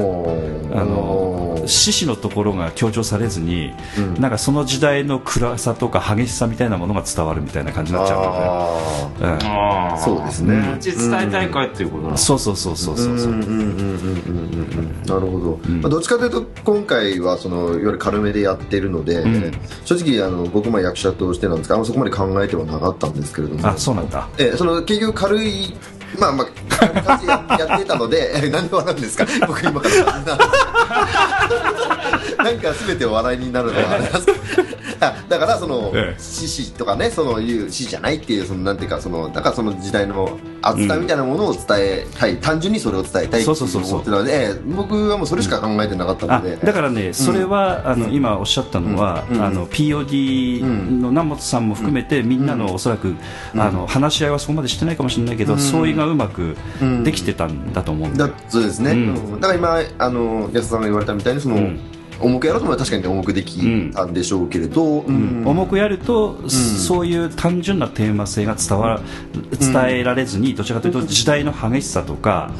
[0.84, 4.20] の獅子のところが強調されずに、うん。
[4.20, 9.98] なんかその時代の暗さとか激しさみたいなものが伝わるみたいな感じになっちゃうあので、うん。
[9.98, 10.62] そうですね。
[10.66, 13.40] こっち伝えたいかっていうことなの、そうそうそうそうそうそう、うん。
[13.42, 13.48] うん。
[13.48, 13.58] うん。
[13.58, 13.60] うん。
[13.60, 13.68] うん。
[13.68, 14.78] うん。
[14.78, 15.02] うん。
[15.06, 19.52] なるほど、まあ、どっちかというと今回はそのいわゆる軽めでやってるので、ん。
[19.84, 21.58] 正直あの僕も役者としてなん。
[21.58, 21.80] ですがあん。
[21.80, 23.12] まそこまで考えてはなかったん。
[23.12, 24.10] ですけれどもあそうなん。
[24.10, 25.74] だえーその結局軽い
[26.18, 26.46] まあまあ
[26.94, 29.26] 昔やってたので、え何で笑うんですか？
[29.46, 30.04] 僕今から
[32.44, 34.26] なんか全てお笑いになるのはあれです
[35.28, 36.20] だからそのええ。
[36.20, 43.90] 獅子とかねそのいう獅子じゃないっていうそのなんていうかそのだからその時代の熱さみたいなものを伝えたい、単純にそれを伝えたいってそうそうそうそう。
[43.94, 46.56] 思ってたので、ええ僕はもうそれしか考えてなかったあので。
[46.56, 49.42] だからね、それは、あの今おっしゃったのは、うん。
[49.42, 53.14] あの POD の南本さんも含めて、みんなのおそらく、
[53.56, 56.56] あの話し合いはそこまでしてないかもしれないけど、相違がうまく
[57.02, 58.98] できてたんだと思うんだだそうですね、うん。
[59.34, 59.40] うん。
[59.40, 61.78] だから今あの安田さんが言われたみたいにその、ん
[62.22, 63.60] 重くやろうと思えば確かに重くでき
[63.92, 65.42] たんでしょうけれど、うん。
[65.44, 69.00] 重くやると、そういう単純なテーマ性が伝わ
[69.60, 72.52] 伝えられずに、どちらかというと時代の激しさとか、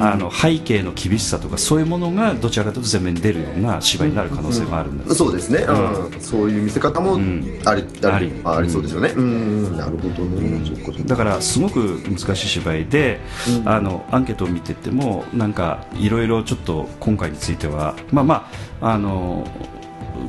[0.00, 6.20] あの背景の厳しさとかそういうものがどちらかというと前面に出るような芝居になる可能性もあるんだ、そうですね、うん。
[6.20, 7.18] そういう見せ方も
[7.64, 8.70] あり,、ありあり。
[8.70, 9.76] そうですよね、うん。
[9.76, 10.60] なるほどね、
[11.06, 13.20] だからすごく難しい芝居で、
[13.64, 19.46] あのアンケートを見ててもなんかいろいろちょっと今回についてはまあまああの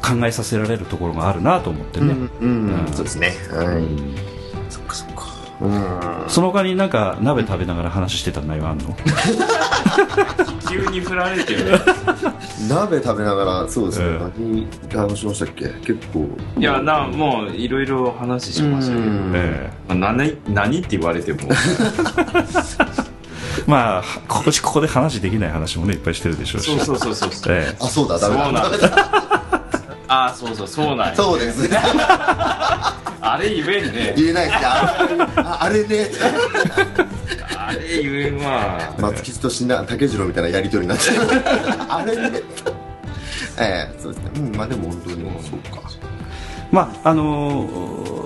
[0.01, 3.35] 考えさせられるところがあるなと思ってね、うんうんそうですね。
[3.49, 3.83] はい、
[4.71, 5.21] そっかそっか。
[6.27, 8.95] その他になんか鍋食べながら話してた内容あんの。
[10.69, 11.65] 急に振られてる
[12.69, 14.19] 鍋食べながらそうですね、え
[14.95, 15.65] 何話しましたっけ？
[15.85, 16.29] 結構。
[16.57, 19.31] いやなもういろいろ話しましたけど、うん。
[19.35, 21.39] えまあ、何何って言われても。
[21.41, 21.45] え
[23.67, 26.79] まあここここで話できない話もねいっぱいしてるでしょうし。
[26.79, 27.75] そうそうそうそうええ。
[27.79, 28.29] あそうだだ。
[28.29, 28.85] なんです
[30.07, 31.15] ああそうそうそうなんや。
[31.15, 31.77] そうですね。
[31.81, 34.13] あれ言えんね。
[34.17, 34.65] 言えないですね。
[34.65, 36.09] あああれね。
[37.55, 38.95] あれ言えんわ。
[38.99, 41.25] 松吉と死んだ竹次郎みたいなやり取りになっちゃう
[41.89, 42.41] あれね。
[43.59, 44.31] ええそうですね。
[44.35, 45.23] うんまあでも本当に。
[45.41, 45.81] そうか。
[46.71, 48.20] まああのー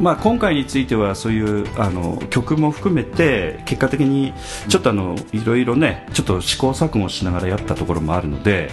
[0.00, 4.32] まあ、今回についてはそういうあの曲も含めて結果的に
[4.68, 8.70] ちょっとあのいろいろねちょっと試行錯誤しながらやったところもあるので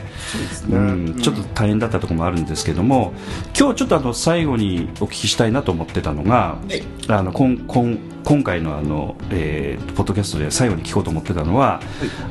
[0.70, 3.14] うんちょっと大変だったところもあるんですけども
[3.58, 6.84] 今日ちょっとあの最後にお聞きしたいなと思ってたのがはい。
[7.10, 11.82] あの今今今回のあの、えーポッドキャストで最後に聞こうと思ってたのは、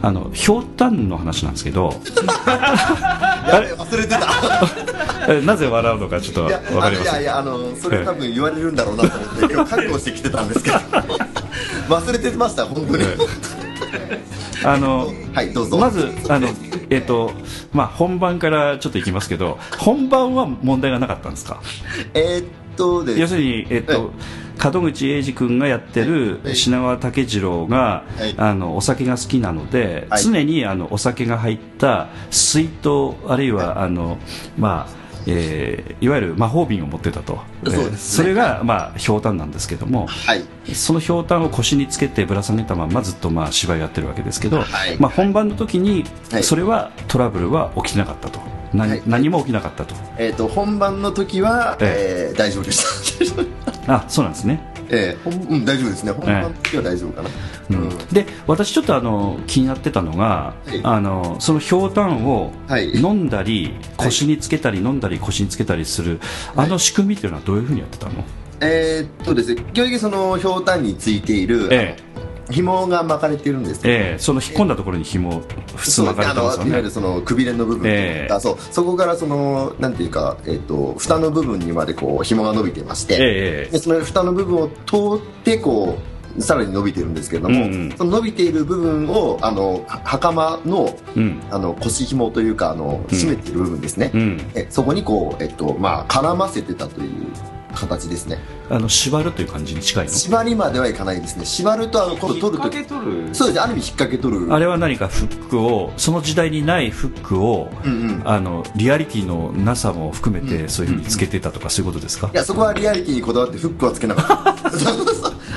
[0.02, 1.90] あのひょうたんの話なんですけど
[3.46, 4.20] やべ忘れてた。
[5.32, 10.76] えなぜ笑うのかちょっといやわかりませんあのいやいやあのそれ多分言われるんだろうなと思って今日覚悟してきてたんですけど。
[11.96, 13.04] 忘れてました本当に。
[14.64, 15.78] あのはいどうぞ。
[15.78, 16.48] まずあの、
[16.90, 17.32] えっと
[17.72, 21.60] まあ、本番からちょっといきますけど本番は問題がなかったんですか？
[22.14, 22.44] えーっ
[22.76, 24.12] とです要するに、えっと
[24.72, 26.56] 門口英二君がやってるはい。
[26.56, 28.34] 品川武次郎が、はい。
[28.38, 30.22] あのお酒が好きなので、はい。
[30.22, 32.88] 常にあのお酒が入った水筒
[33.28, 34.18] あるいはあの、
[34.56, 37.40] まあえーいわゆる魔法瓶を持ってたと。
[37.64, 40.42] そえーそれが、まあ、ひょうたんなんですけどもはい。
[40.74, 44.96] そのひょうたんを腰につけてぶら下げたままずっとまあ芝居やってるわけですけど、はい。
[44.98, 46.42] まあ、本番の時にはい。
[46.42, 48.40] それはトラブルは起きてなかったと、
[48.72, 49.02] 何はい。
[49.06, 49.94] 何も起きなかったと。
[50.18, 52.34] えーっと本番の時は、ええ。
[52.34, 53.42] ー大丈夫でした。
[53.94, 54.72] あそうなんですね。
[54.88, 56.12] えーほんうん、大丈夫ですね。
[56.12, 57.30] 本番の時は大丈夫かな、
[57.70, 57.98] うん。
[58.12, 60.80] で私ちょっとあの気になってたのが、い。
[60.82, 62.94] あのそのひょうたんをはい。
[62.94, 66.20] 飲んだり、腰につけたり飲んだり腰につけたりする、
[66.54, 68.12] あの仕組みっていうのはどういうふうにやってたの、
[68.60, 71.96] えーっとですね基本的にそのひょうたんについている、え
[72.50, 75.42] 紐が巻かれているんですけどええその引っ込んだところに紐
[75.74, 76.64] 普通巻かれてますよね。
[76.64, 78.40] あのいわゆるねそのくびれの部分というか、ええ。
[78.40, 85.98] そうそこからそのなんていうか、えっと蓋の部分にまでこう紐が伸びてまして、ええでその蓋の部分を通ってこ
[86.38, 87.96] うさらに伸びてるんですけれども、うんうん。
[87.96, 91.42] その伸びている部分をあのは袴のうん。
[91.50, 94.50] あの腰紐というかあの締めている部分ですね、うん。
[94.54, 97.10] えそこにこう、えっとまあ、絡ませてたという
[97.76, 98.38] 形ですね。
[98.68, 100.10] あの縛るという感じに近いの？
[100.10, 101.44] 縛りまではいかないですね。
[101.44, 103.34] 縛るとあのこれ取ると引っ掛け取る？
[103.34, 103.54] そうです。
[103.54, 104.52] ねある意味引っ掛け取る。
[104.52, 108.22] あれは何かフックをその時代にないフックを、うんうん。
[108.24, 114.66] あのリアリティのなさも含めてそういうふうにつけてたとかそういうことですか、いやそこはリアリティにこだわってフックはつけなかった。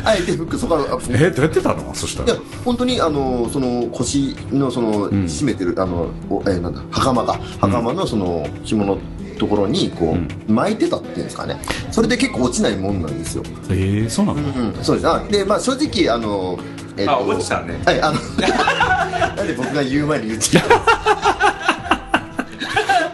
[0.05, 1.93] あえてフックそこはあえどうやってたの？
[1.93, 5.26] そしたいや本当にあのその腰のそのん。
[5.26, 7.34] 締めてる、あのおえーなんだ袴が。
[7.59, 8.97] 袴のその紐の
[9.39, 10.15] ところにこ
[10.47, 11.57] う、巻いてたっていうんですかね。
[11.89, 15.09] それで結構落ちないもんなんですよ、えー、そうなの、うん、そうです。
[15.09, 16.59] あでまあ正直あの
[16.97, 17.81] えーあ落ちたね。
[17.85, 18.19] はいあの
[19.35, 20.63] なんで僕が言う前に言っちゃう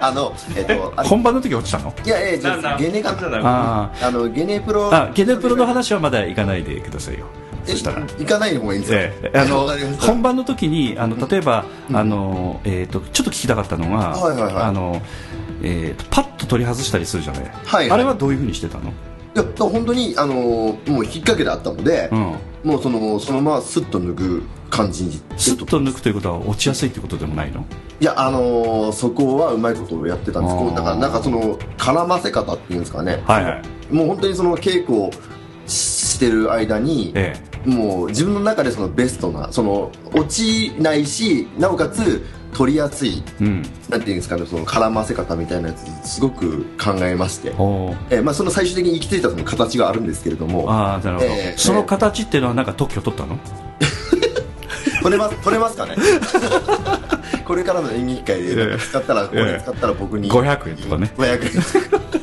[0.02, 1.94] あのえっ、とあ本番の時落ちたの？
[2.06, 4.94] いやいやじゃななあゲネかああのゲネプロ。
[4.94, 7.26] あゲネプロの話はまだ行かないでくださいよ。
[7.68, 8.02] えそしたら。
[8.02, 9.40] 行かない方がいいんですよ、ええ。
[9.40, 9.68] あの
[10.00, 14.64] 本番の時にあの例えば、あのえー、とちょっと聞きたかったのが、はいはいはい。
[14.64, 15.02] あの
[15.68, 18.94] えーとパッと取り外したりするじゃない、はいあれはどういうふうにしてたの、い
[19.34, 22.20] や本当にあのーもう引っ掛けであったので、うん、
[22.64, 27.66] もうそのそのままスッと脱ぐ感じにスッと抜くということは落ちやすいということでもないの？
[28.00, 33.62] いやあのーそこはうまいことをやってたんですだからなんかその絡ませ方っていうんですかね、はいは
[33.92, 33.94] い。
[33.94, 35.12] もう本当にその稽古を
[35.66, 37.36] してる間に、え。
[37.66, 42.24] もう自分の中でそのベストなその落ちないしなおかつ
[42.56, 43.62] 取りやすいえうん。
[43.90, 50.72] なんていうんですかねその絡ませ方みたいなやつすごく考えまして、えーまあ、その最終的に行き着いたその形があるんですけれども。
[50.72, 53.38] ああなるほど、ええその形っていうのはなんか特許取ったの？
[55.04, 55.96] 取れます取れますかね？
[57.46, 61.12] これからの演劇界で使ったら、これ使ったら僕に500円とかね。
[61.18, 62.16] 500円。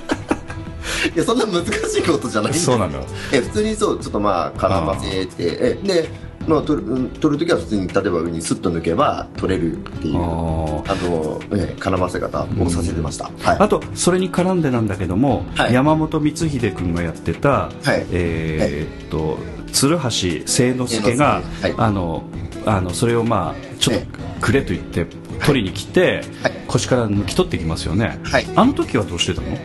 [1.15, 3.05] いやそんな難しいことじゃないんでそうなの。
[3.33, 5.33] え普通にそうちょっとまあ絡ませて。
[5.39, 6.09] えで、
[6.47, 13.57] まあ、取るうん取るときは普通に例えば上にスッと抜けば取れるっていうああの、え絡ませ方をさせてました、はい。
[13.59, 15.75] あとそれに絡んでなんだけども、はい。
[15.75, 18.07] 山本光秀君がやってた、はい。
[18.13, 19.39] えーっと
[19.73, 20.09] 鶴橋
[20.45, 21.43] 清之助が、
[21.79, 22.25] あの
[22.67, 24.07] あのそれをまあちょっと
[24.41, 25.07] くれと言って
[25.47, 26.53] 取りに来て、はい。
[26.67, 28.47] 腰から抜き取ってきますよね、はい。
[28.55, 29.57] あの時はどうしてたの？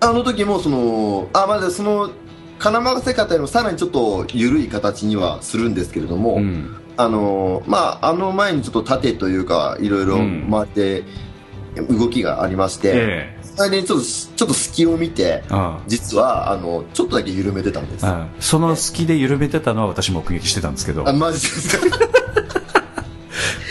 [0.00, 2.10] あの時もそのあまだその
[2.58, 6.74] 金任せ方よりもさらにちょっと緩い形にはするんですけれども、うん。
[6.96, 10.48] あのまああの前にちょっと縦というかいろいろうん。
[10.50, 11.04] 回って
[11.88, 13.38] 動きがありまして、ええ。
[13.44, 18.06] それでちょっとちょっと隙を見てあ実はあのちょっとだけ緩めてたんです。
[18.40, 21.08] その隙で緩めてたのは私目撃してたんですけど。
[21.08, 21.98] あマジですか？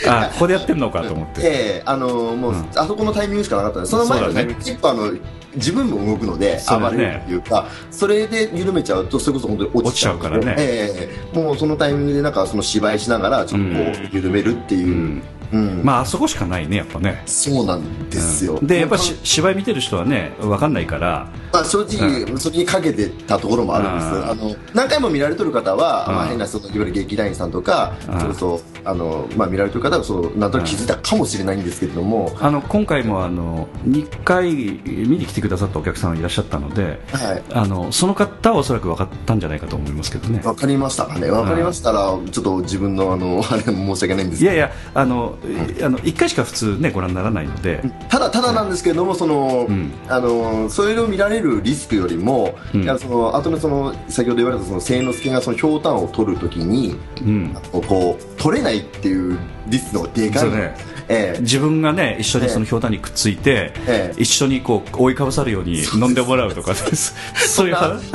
[0.08, 1.40] あここでやってんのかと思って。
[1.42, 1.44] え
[1.78, 2.68] えあのもう、うん。
[2.76, 4.54] あそこのタイミングしかなかったその前のそうだね。
[4.54, 5.12] タイミあの
[5.54, 10.54] 自分も動くので暴れるというかそれで緩めちゃうとそれこそ本当に落ちちゃうからね。
[10.58, 15.22] ええもうそのタイミングでなんかその芝居しながらちょっとこう緩めるっていう、うん。
[15.52, 15.80] うん。
[15.82, 17.22] まああそこしかないねやっぱね。
[17.26, 21.30] そうなんですよ、でやっぱし本芝居見てる人はね分かんないから。
[21.52, 24.30] 当まあ、正直、それにかけてたところもあるんです、うん。
[24.30, 26.14] あの何回も見られてる方は、うん。
[26.14, 28.20] まあ、変なそのいわゆる劇団員さんとか、うん。
[28.20, 40.40] それこそあの、まあ、見られてる方はそうなんとなく気づいたかもしれないんですけれども、あの今回もあの2回見に来てくださったお客さんがいらっしゃったのではい、あのその方はおそらく分かったんじゃないかと思いますけどね。
[40.44, 41.30] わかりましたかね。
[41.30, 44.54] わかりましたら、ちょっと自分のあの あれ申し訳ないんですけど。
[44.54, 45.36] いやいやあの、
[45.82, 49.92] あの1回しか普通ねご覧にならないので、ただただなんですけれども、その、ん。
[50.08, 52.82] あのそういうのを見られるリスクよりも、うん。
[52.82, 59.38] いやその後のその先ほど言われたその清之助がそのひょうたんを取るときに、うん、こう取れないっていう
[59.68, 60.12] リスクの。
[60.12, 60.50] でかい。
[60.50, 60.74] ね。
[61.08, 61.40] ええ。
[61.40, 64.20] 自分がね一緒にそのひょうたんにくっついて、ええ。
[64.20, 67.14] 一緒にこう覆いかぶさるように飲んでもらうとかです。
[67.34, 68.02] そういう話？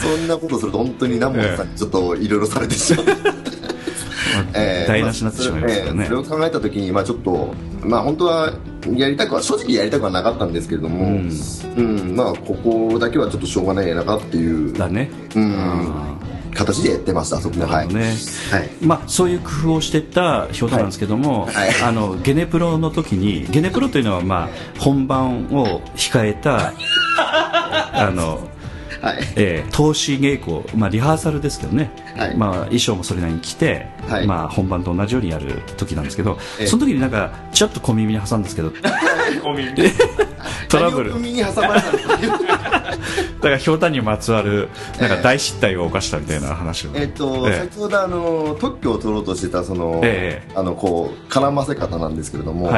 [0.00, 3.06] そんなことすると本当に南本さんにちょっといろいろされてしまう。
[4.54, 4.88] ええ。
[4.88, 6.02] 台無しになってしまいますからね。
[6.02, 6.06] ええ。
[6.06, 8.52] それを考えたときに、まあ、ちょっと、まあ、本当は
[8.92, 11.30] やりたくは正直やりたくはなかったんですけれども、うん。
[11.76, 12.16] うん。
[12.16, 15.94] まあ、ここだけはちょっとしょうがないなかっていう、だね、うん、
[16.54, 17.66] 形でやってました、そこは。
[17.66, 17.86] はい。
[17.88, 18.04] はい。
[18.80, 21.54] まあ、そういう工夫をしてたひょうたんなんですけども、はい。
[21.54, 21.82] はい。
[21.82, 26.72] あのゲネプロの時にゲネプロというのは、まあ、本番を控えた
[27.18, 28.48] あの、
[29.00, 29.18] はい。
[29.36, 32.36] えー投資稽古、まあ、リハーサルですけどね、はい。
[32.36, 34.26] まあ、衣装もそれなりに着て、はい。
[34.26, 36.66] まあ、本番と同じようにやる時なんですけど、ええ。
[36.66, 38.72] その時になんかちょっと小耳に挟んですけど。
[40.68, 41.10] トラブル。
[41.10, 43.02] 何を海に挟まれたのか
[43.36, 44.68] だからひょうたんにまつわる
[45.00, 47.58] なんか大失態を犯したみたいな話を、えっと、ええ。
[47.60, 50.52] 先ほどあの特許を取ろうとしてたその、ええ。
[50.54, 52.70] あのこう絡ませ方なんですけれども、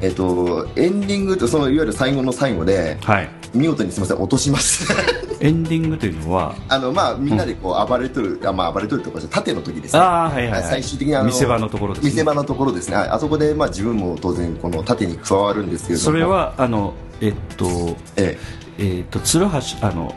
[0.00, 3.28] えっとエンディングってそのいわゆる最後の最後ではい。
[3.54, 4.94] 見事にすみません落としました
[5.40, 6.54] エンディングというのは？
[6.68, 10.00] あのまあみんなでこう暴れとる、あまあ暴れとるとかじゃ縦の時ですね。
[10.00, 12.96] ああはいはい、はい、最終的にあの見せ場のところです、ね、見せ場のところですね。
[12.96, 16.04] はいあそこでまあ自分も当然この縦に加わるんですけれども。
[16.04, 17.66] それはあのえっと
[18.16, 20.14] ええっと鶴橋あの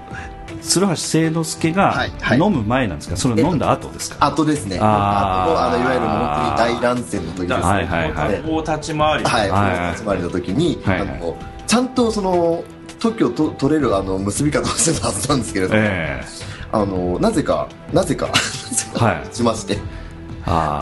[0.61, 2.39] 鶴橋清之助がはいはい。
[2.39, 4.77] 飲む前なんですか、それ飲んだ後ですか、え後ですね。
[4.79, 7.55] ああのいわゆるもう本当に大乱戦の時ですね。
[7.55, 8.33] はいはいはい。
[8.33, 9.71] ええこう立ち回り、はい、はい。
[9.79, 11.09] はい集まりの時に、はいはい。
[11.09, 12.63] あのちゃんとその
[12.99, 16.25] 特許をと取れるあの結び方をしてたはずなんですけれども、ええ。
[16.71, 18.27] あのなぜかなぜか
[18.95, 19.27] はい。
[19.35, 19.77] しまして。
[19.77, 20.00] あ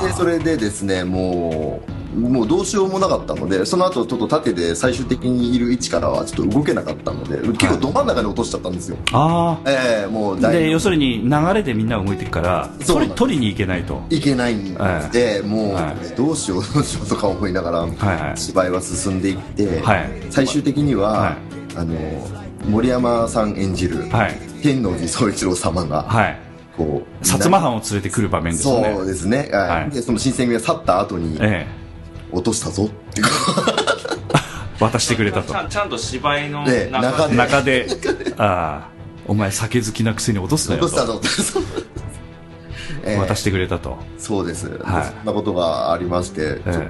[0.02, 13.18] でそれでですねもうもうどうしようもなかったのでその後ちょっと縦で最終的にいる位置からはちょっと動けなかったので結構ど真ん中に落としちゃったんですよ、ああええもうで要するに流れでみんなが動いていくからそうなんです。
[13.18, 14.02] 取り取りに行けないと。
[14.10, 14.74] いけないん
[15.12, 16.16] で、もう、はい。
[16.16, 18.38] どうしようどうしようとか思いながら、はいはい。
[18.38, 20.10] 芝居は進んでいって、はい。
[20.30, 21.38] 最終的には、はい。
[21.76, 21.96] あの
[22.68, 24.36] 森山さん演じる、はい。
[24.62, 26.49] 天王寺宗一郎様が、はい
[26.80, 28.94] こう薩摩藩を連れてくる場面ですね。
[28.96, 29.70] そうですね、はい。
[29.82, 29.90] はい。
[29.90, 31.68] でその新選組が去った後に、え
[32.32, 33.28] 落としたぞっていう。
[33.28, 35.52] え 渡してくれたと。
[35.52, 36.90] ちゃん ちゃんと芝居ので。
[36.90, 37.36] 中で。
[37.36, 37.88] 中で
[38.38, 38.90] ああ
[39.28, 40.86] お前酒好きなくせに落とすなよと。
[40.88, 41.28] 落としたぞって。
[41.28, 41.64] そう。
[43.04, 43.98] え え渡してくれたと。
[44.18, 45.04] そうです、はい。
[45.06, 46.84] そんなことがありまして、えちょっ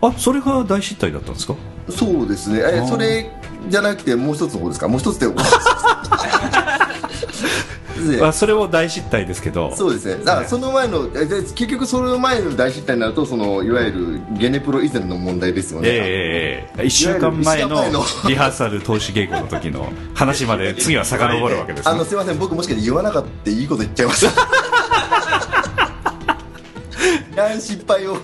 [0.00, 0.08] と。
[0.08, 1.54] あそれが大失態だったんですか？
[1.90, 2.88] そうですね、えあー。
[2.88, 3.30] それ
[3.68, 4.88] じゃなくてもう一つの方ですか？
[4.88, 5.26] もう一つで
[7.98, 9.74] であそれも大失態ですけど。
[9.74, 10.24] そうですね。
[10.24, 21.92] だからその前のえで結局その前の大失態になるとそのいわゆるゲネプロ以前の問題ですよね、ええええ1週間前のいわゆる一週間前のリハーサル投資稽古の時の話まで次は遡るわけですね。
[21.92, 24.48] あのすいません僕もしかして言わなかったいいこと言っちゃいました
[27.36, 28.16] 何失敗を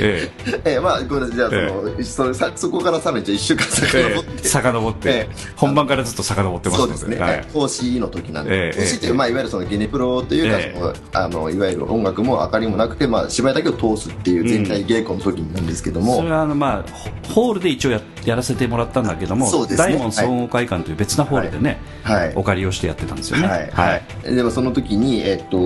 [0.00, 0.60] ええ。
[0.76, 4.40] えー、まあこれじゃあその、それさそこからさらにじゃあ1週間遡って、え。
[4.44, 5.28] え遡って、ええ。
[5.56, 6.96] 本番からずっと遡ってますので。
[6.96, 8.00] そうですね、はい。
[8.00, 10.78] の時なんで、ええ投資っていう、まあ、いわゆるそのゲネプロというか、ええ。
[10.78, 16.92] そのあのいわゆる音楽も明かりもなくて、まあ、芝居だけを通すっていう全体稽古の時なんですけども、それはあの、まあ、
[17.30, 19.94] ホホールで一応ややらせてもらったんだけども、そうですね。
[19.94, 22.32] 大門総合会館という別なホールでね、はい。
[22.34, 23.46] お借りをしてやってたんですよね。
[23.46, 25.58] はい、はい、でもその時に、えっと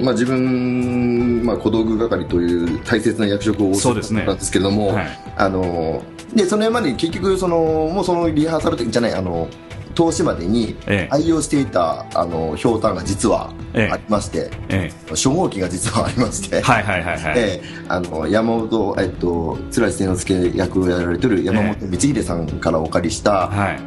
[0.00, 4.22] まあ、自分、まあ、小道具係という大切な役職をそうですね。
[4.22, 5.06] ったんですけども、はい。
[5.36, 6.02] あの
[6.34, 9.48] でそのまで結局そのもうそのリハーサルじゃないあの
[9.94, 11.08] 投資までにええ。
[11.10, 13.90] 愛用していたあのひょうたんが実はええ。
[13.90, 23.80] ありまして、え初号機が実はありまして、えはいはいはいはい、ええあの山本、えっと、貫千之助役をやられてる山本光秀さんからお借りした、はい。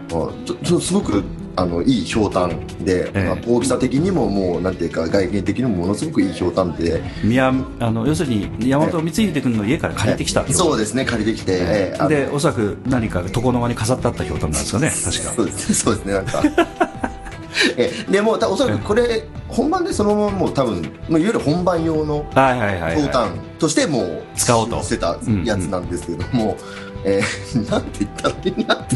[0.66, 1.24] ちょすごく
[1.58, 7.02] あのいいひょうたんで、え大きさ的にももうなんていうか外見的にもものすごくいいひょうたんで。
[7.24, 10.64] 宮あの要するに山本光秀君の家から借りてきたってこと。
[10.66, 15.70] そうですね借りてきて、えでおそらく何か床の間に飾ってあったひょうたんなんですかね確か そうです。
[15.70, 16.44] ねそうですねなんか。
[17.78, 18.12] ええ。
[18.12, 23.30] でもおそらくこれ本番でそのままもう多分もういわゆる本番用のひょうたん
[23.60, 24.82] としてもう使おうと。
[24.84, 26.58] してたやつなんですけども、
[27.06, 28.96] えー なんて言ったらいいなって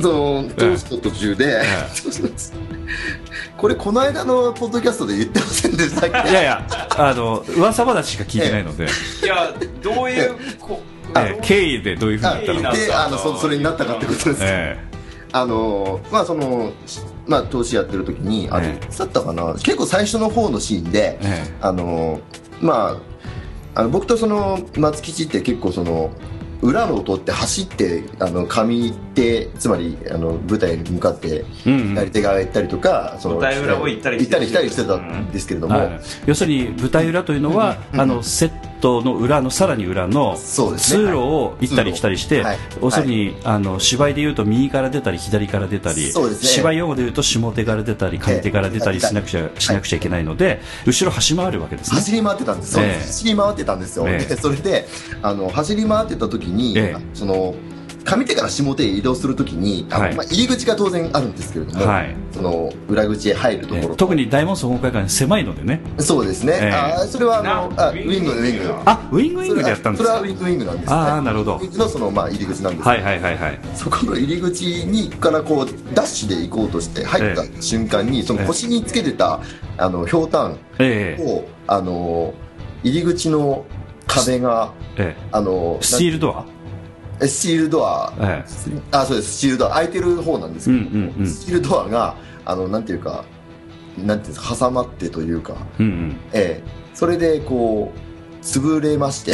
[0.00, 1.62] の投資の途中で、
[3.56, 6.28] これこの間のポッドキャストで言ってませんでしたっけ？
[6.28, 6.66] い、いやいや
[6.96, 10.80] あの噂話しか聞いてないので、いやどういうこ
[11.16, 11.40] ええ。
[11.42, 14.78] 経緯でどういうふうになったのか、であのそそれになったかってことです、え
[15.32, 16.72] あのまあその
[17.26, 18.84] まあ投資やってる時にあれ、ええ。
[18.84, 19.54] いつだったかな？
[19.54, 21.54] 結構最初の方のシーンで、ええ。
[21.60, 22.20] あの
[22.60, 22.96] ま
[23.74, 26.10] ああの僕とその松吉って結構その
[26.62, 31.88] 裏の音って走ってあの上手つまりあの舞台に向かってうんうん。
[31.90, 36.00] 左手側へ行ったりとか、その舞台裏を行ったり行ったり来たりしてたんですけれども、はい。
[36.26, 42.58] 要するに舞台裏というのは、あのセットの裏のさらに裏の通路を行ったり来たりして、はい。
[42.80, 51.96] 要するに、あの芝居でいうと右から出たり左から出たり、芝居用語でいうと下手から出たり上手から出たりええしなくちゃ、しなくちゃいけないので後ろ走り回るわけですね。
[51.96, 54.06] 走り回ってたんです、そうええ走り回ってたんですよ、
[54.40, 54.88] それで
[55.22, 57.02] あの走り回ってた時に、ええ。
[57.14, 57.54] その
[58.06, 60.14] 上手から下手へ移動する時にあの、はい。
[60.14, 62.16] まあ、入り口が当然あるんですけれども、はい。
[62.32, 63.96] その裏口へ入るところ、ええ。
[63.96, 65.80] 特に大門総合会館狭いのでね。
[65.98, 66.70] そうですね、ええ。
[66.72, 70.04] あーそれはあのなあウィングウィングあウィングウィングでやったんですか？
[70.04, 70.88] それはウィングウィングなんです。
[70.88, 71.56] ねああなるほど。
[71.56, 73.60] ウィングのその、まあ、入り口なんですけどはいはいはいはい。
[73.74, 79.40] そこの入り口にからこうダッシュで行こうとして入ったえ瞬間に、その腰につけてた
[79.78, 81.22] あのひょうたんええ。
[81.24, 82.34] をあの
[82.82, 83.64] 入り口の
[84.06, 85.28] 壁がええ。
[85.32, 86.44] あのスチールドア？
[86.48, 86.55] え
[87.20, 88.44] スチールドア、え
[88.90, 89.36] あそうです。
[89.36, 89.70] スチールドア。
[89.74, 91.26] 開いてる方なんですけど、うんうんうん。
[91.26, 93.24] スチールドアがあのなんていうか
[93.98, 96.16] なんていうんですか挟まってというか、うんうん。
[96.32, 96.86] ええ。
[96.94, 98.05] それでこう
[98.46, 99.32] 潰れまして。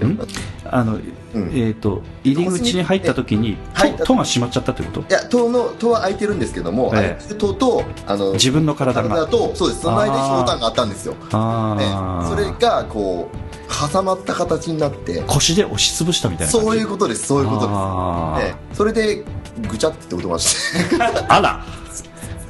[0.64, 0.98] あの、
[1.34, 1.52] うん。
[1.54, 3.56] えっ、と入り口に入った時に
[3.98, 5.00] 戸戸が閉まっちゃったってこと？
[5.00, 7.22] いや戸の戸は開いてるんですけども、ええ。
[7.22, 9.08] 開いてる戸とあの自分の体が。
[9.08, 9.82] 体とそうです。
[9.82, 15.22] その間にひょうたんがあったんですよ、あええあ、それがこう挟まった形になって。
[15.26, 17.26] 腰で押しつぶしたみたいなそういうことです。
[17.26, 17.70] そういうことです。
[17.70, 18.42] あー。
[18.42, 18.74] ええ。
[18.74, 19.24] それで
[19.70, 20.96] ぐちゃって音がして。
[21.28, 21.64] あら。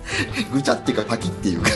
[0.53, 1.71] ぐちゃっていうかパキっていうか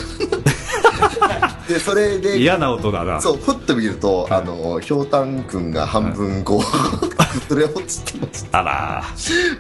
[1.73, 3.21] でそれで嫌な音だな。
[3.21, 6.63] そうふっと見るとあのひょうたんくんが半分こう
[7.49, 9.03] 崩れ落ちてましあら。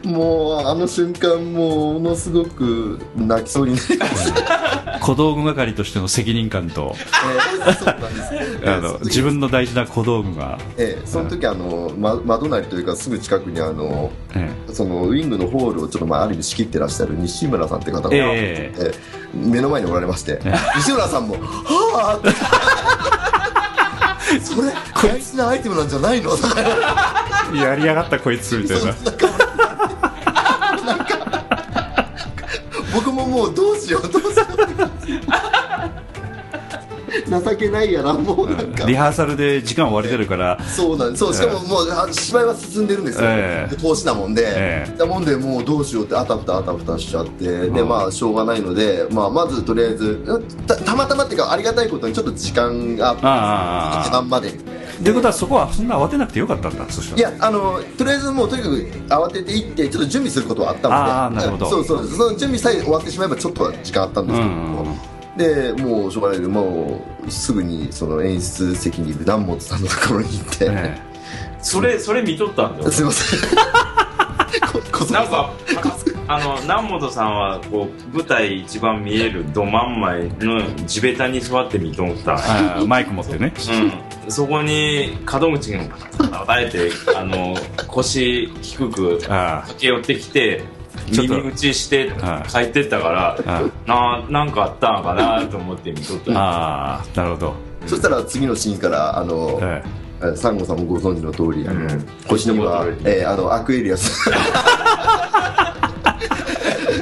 [0.02, 6.94] たもうあの瞬間もうものすごく泣きそうになりました、 小道具係としての責任感と。
[7.64, 8.68] えーそうなんです。
[8.68, 18.74] あの自分の大事な小道具が、ええその時あの、ま、窓なりというかすぐ近くにあのえそのウイングのホールをちょっとまあある意味仕切ってらっしゃる西村さんって方が、ええ。
[18.76, 21.40] ええ目の前におられまして、え西村さんも「は
[21.94, 22.30] あ!」って
[24.40, 24.72] それ
[25.02, 26.30] 大事なアイテムなんじゃないの？
[27.54, 28.94] やりやがったこいつみたいな。
[32.94, 34.56] 僕ももうどうしようどうしよう
[37.28, 38.84] 情けないやなもうなんか。
[38.86, 40.58] リハーサルで時間終わりてるから。
[40.64, 41.24] そうなんです。
[41.24, 43.74] そうしかももうあ芝居は進んでるんですよ、ええ。
[43.74, 44.98] で投資なもんで、ええ。
[44.98, 54.50] だもんでもうどうしようってあたふたあたふたしちゃって、でまあしょうがないので、まあ、まずとりあえずたたまたまっていうかありがたいことにちょっと時間がああああ時間まで。
[55.02, 57.30] ということはそこはそんな慌てなくてよかったんだそしたら。
[57.30, 58.76] いやあのとりあえずもうとにかく
[59.08, 60.94] 慌てていってちょっと準備することはあったので。
[60.94, 61.70] あーなるほど。
[61.70, 62.06] そうそう。
[62.06, 64.50] その準備さえ終わってしまえばちょっとは時間あったんですけど。
[64.50, 70.96] うんうんうんでもうしょうがないでもうすぐにその演出席にいる南本さんのところに行って、え。
[71.60, 72.90] それそれ見とったんだよ。
[72.90, 73.40] すいません。
[74.72, 75.12] ここそ。
[75.12, 75.52] なんか
[76.28, 82.38] あの南本さんはこう舞台一番見えるど真ん前の地べたに座って見とった。
[82.86, 83.52] マイク持ってね。
[84.24, 85.80] うん、そこに門口が
[86.46, 87.56] あえてあの
[87.86, 89.62] 腰低くあ。
[89.68, 90.62] 駆け寄ってきて
[91.10, 96.32] 耳打ちしてはい帰ってったからあななんかあったのかなと思って見とった。
[96.38, 97.54] ああなるほど。
[97.86, 102.06] そしたら次のシーンからあの、ええサンゴさんもご存知の通り、あのうん。
[102.28, 102.56] 腰に
[103.04, 104.30] えーあのアクエリアス。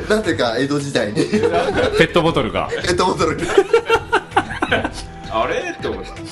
[0.08, 1.14] なんていうか江戸時代に。
[1.14, 2.68] ペットボトルが。
[2.70, 3.42] ットボトルに
[5.30, 5.74] あれ？
[5.78, 6.29] って思った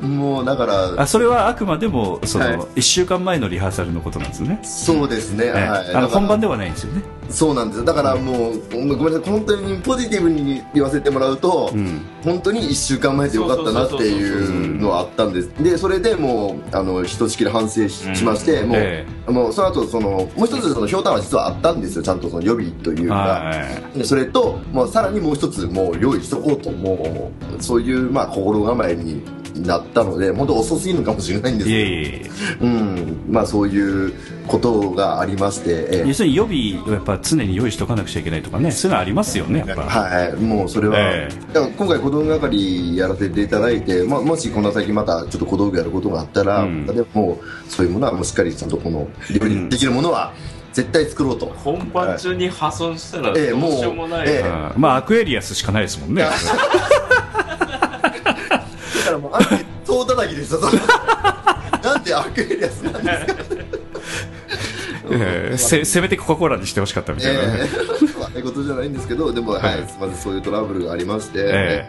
[0.00, 2.56] もうだからあそれはあくまでもその、はい。
[2.56, 5.52] 1週間前のリハーサルのことなんですね、そうですね、ええ。
[5.52, 5.94] はい。
[5.94, 7.02] あの本番ではないんですよね。
[7.28, 7.84] そうなんですよ。
[7.84, 9.14] だからもう、ごめん。
[9.14, 12.00] なさい本当にポジティブに言わせてもらうと、ん。
[12.24, 15.48] 本当に1週間前でよかったなっていうのはあったんです。
[15.62, 23.54] でそれでもうあのひとしきり反省し,、しましてもう,、えもうその後そのもう一つそのひょうたんは実はあったんですよちゃんとその予備というか、は
[23.94, 23.98] い。
[23.98, 29.22] でそれと、もうさらにもう一つもう用意しとこうともうそういうまあ心構えに
[29.56, 32.28] なったので本当遅すぎるのかもしれないんですいけ
[32.60, 32.66] ど
[33.28, 34.12] まあそういう
[34.46, 36.08] ことがありまして、ええ。
[36.08, 38.72] 要するに予備をやっぱ常に用意しとかなくちゃいけないとかね。
[38.72, 46.86] そういうのありますよねやっぱ、はい、もうそれは、えだから今回小道具係やらせていただいて、まあ、もしこの先またちょっと小道具やることがあったら、うん。
[46.86, 47.38] でも
[47.68, 50.32] そういうものはもうしっかりちゃんとこの料理できるものは
[50.72, 54.48] 絶対作ろうと、本番中に破損したらどうええもうしようもない、ええ。
[54.74, 56.22] うんまあアクエリアスしかないですもんね。
[56.22, 56.30] だ
[59.10, 60.58] からもうあんた総叩きでした
[61.82, 63.44] なんでアクエリアスなんですか。
[65.12, 67.66] ええせせめてコカ・コーラにしてほしかったみたいなね、ええ
[68.06, 69.80] 悪いことじゃないんですけどでも、はい。
[69.82, 71.88] ませんそういうトラブルがありまして、え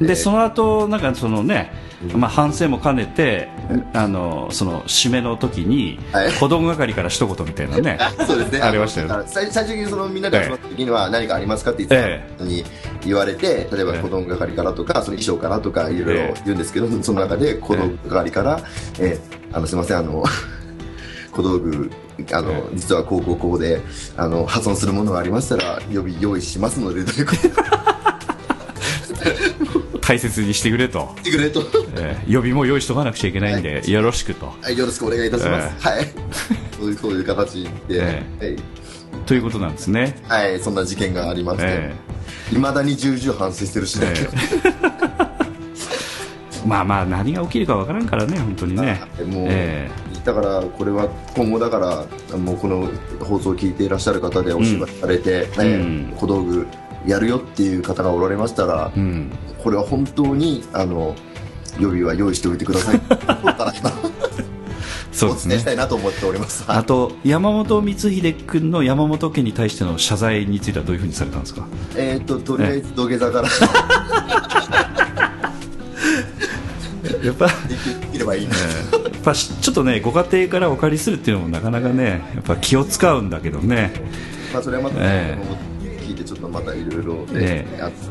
[0.00, 0.04] え。
[0.06, 1.72] でその後なんかそのね、
[2.14, 3.48] まあ、反省も兼ねて、
[3.94, 6.32] あのその締めの時に、はい。
[6.32, 8.60] 子供係から一言みたいなね そうですね。
[8.60, 12.64] ありましたよあの最最終的にそのみんなで集まった時には何かありますかって言ってたのに
[13.04, 14.02] 言われて、例えばええ。
[14.02, 16.40] 子供係からとか、その衣装からとかいろいろええ。
[16.44, 18.60] 言うんですけど、その中で子供係から、
[18.98, 20.22] えーあのすみませんあの
[21.32, 21.90] 小道具
[22.32, 23.80] あの、実はこうこうこうで
[24.16, 27.48] あの破損するものがありましたら予備用意しますのでということ？
[30.00, 31.60] 大切にしてくれと、言ってくれと、
[31.96, 32.24] ええ。
[32.26, 34.54] 予備も用意しとかなくちゃいけないんで、よろしくと。
[34.62, 35.86] はい、よろしくお願いいたします。
[35.86, 36.06] はい。
[36.78, 38.56] そういうそういう形で、え
[39.26, 41.94] ということなんですね、はい、はい、そんな事件がありまして、え
[42.52, 44.06] いまだに重々反省してるしね。
[44.14, 44.28] え
[46.66, 49.00] まあまあ何が起きるかわからんからね本当にね。
[49.26, 49.90] もう、え
[50.28, 52.86] だからこれは今後だからもうこの
[53.24, 56.12] 放送を聞いていらっしゃる方でお芝居されて、ねうん。
[56.18, 56.66] 小道具
[57.06, 59.30] やるよっていう方がおられましたら、えうん。
[59.64, 61.14] これは本当にあの
[61.80, 63.00] 予備は用意しておいてください。
[65.12, 65.54] そうですね。
[65.54, 66.62] お伝えしたいなと思っております。
[66.66, 71.66] あと山本光秀君の山本家に対しての謝罪についてはどういうふうにされたんですか？
[71.96, 73.48] えっととりあえず土下座から。
[77.24, 77.46] やっぱ。
[77.46, 77.52] で
[78.12, 78.62] きればいいな、や
[79.07, 83.92] っぱしちょっとねご家庭からお借りするっていうのもなかなかねやっぱ気を使うんだけどね。
[84.52, 85.32] まあそれはまた、ええ。
[85.34, 85.44] あの
[86.00, 87.26] 聞いてちょっとまたいろいろ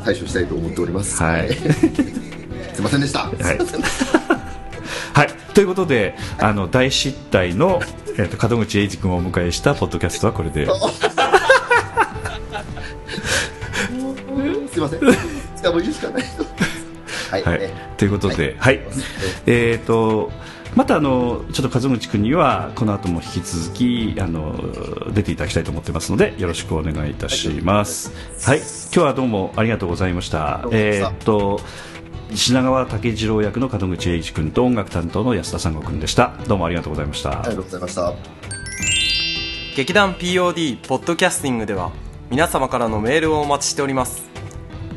[0.03, 1.21] 対処したいと思っております。
[1.21, 1.49] はい。
[2.73, 3.35] すいませんでした、はい。
[5.13, 7.81] はい、ということであの大失態の、
[8.17, 10.67] えー、と門口英二君をお迎えしたポッドキャストはこれで。
[14.71, 14.99] すいません。
[15.57, 16.23] 使うしかない
[17.31, 17.57] はい、はい。
[17.61, 18.79] え、ということで、はい、
[19.47, 20.31] えっ、と、
[20.77, 24.53] またあのちょっと門口君にはこの後も引き続きあの
[25.11, 28.13] 出ていただきたいと思ってますのでよろしくお願いいたします。
[28.47, 30.59] はい、今日はどうもありがとうございました。
[30.61, 31.59] どうもえっ、と
[32.31, 36.37] 品川武次郎役の門口英一君と音楽担当の安田三吾君でした。
[36.47, 37.31] どうもありがとうございました。
[37.31, 38.13] ありがとうございました
[39.75, 41.91] 劇団 POD ポッドキャスティングでは
[42.29, 44.29] 皆様からのメールをお待ちしております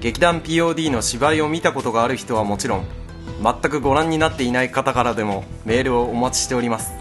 [0.01, 2.99] 劇団 POD の芝居を見たことがある人はもちろん
[3.43, 6.93] 全くご覧になっていない方からでもメールをお待ちしております。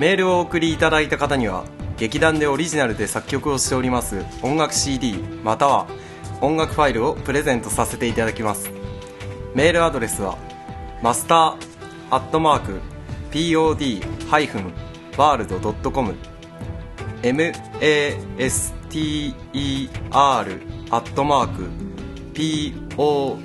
[0.00, 1.64] メールをお送りいただいた方には
[1.96, 5.14] 劇団でオリジナルで作曲をしております音楽 CD
[5.44, 5.86] または
[6.40, 8.70] 音楽ファイルをプレゼントさせていただきます。
[9.54, 10.36] メールアドレスは
[11.02, 11.56] マスター
[12.10, 12.80] アットマーク
[13.30, 16.14] POD-world.com
[17.22, 17.54] master
[20.90, 21.68] アットマーク
[22.96, 23.44] pod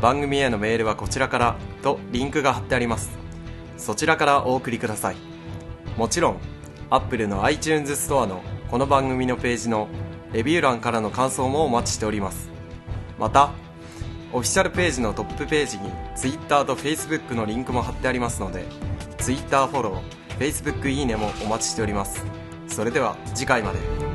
[0.00, 3.10] 番組へのメールはこちらからとリンクが貼ってあります。
[3.76, 5.16] そちらからお送りください。
[5.96, 6.38] もちろん
[6.90, 9.88] Apple の iTunes ストアのこの番組のページの
[10.32, 12.48] レビュー欄からの感想もお待ちしております。
[13.18, 13.50] また
[14.32, 18.64] オフィシャルページのトップページに Twitter と Facebook のリンクも貼ってありますので
[19.18, 22.24] Twitter フォロー Facebook いいねもお待ちしております。
[22.68, 24.07] それでは次回まで。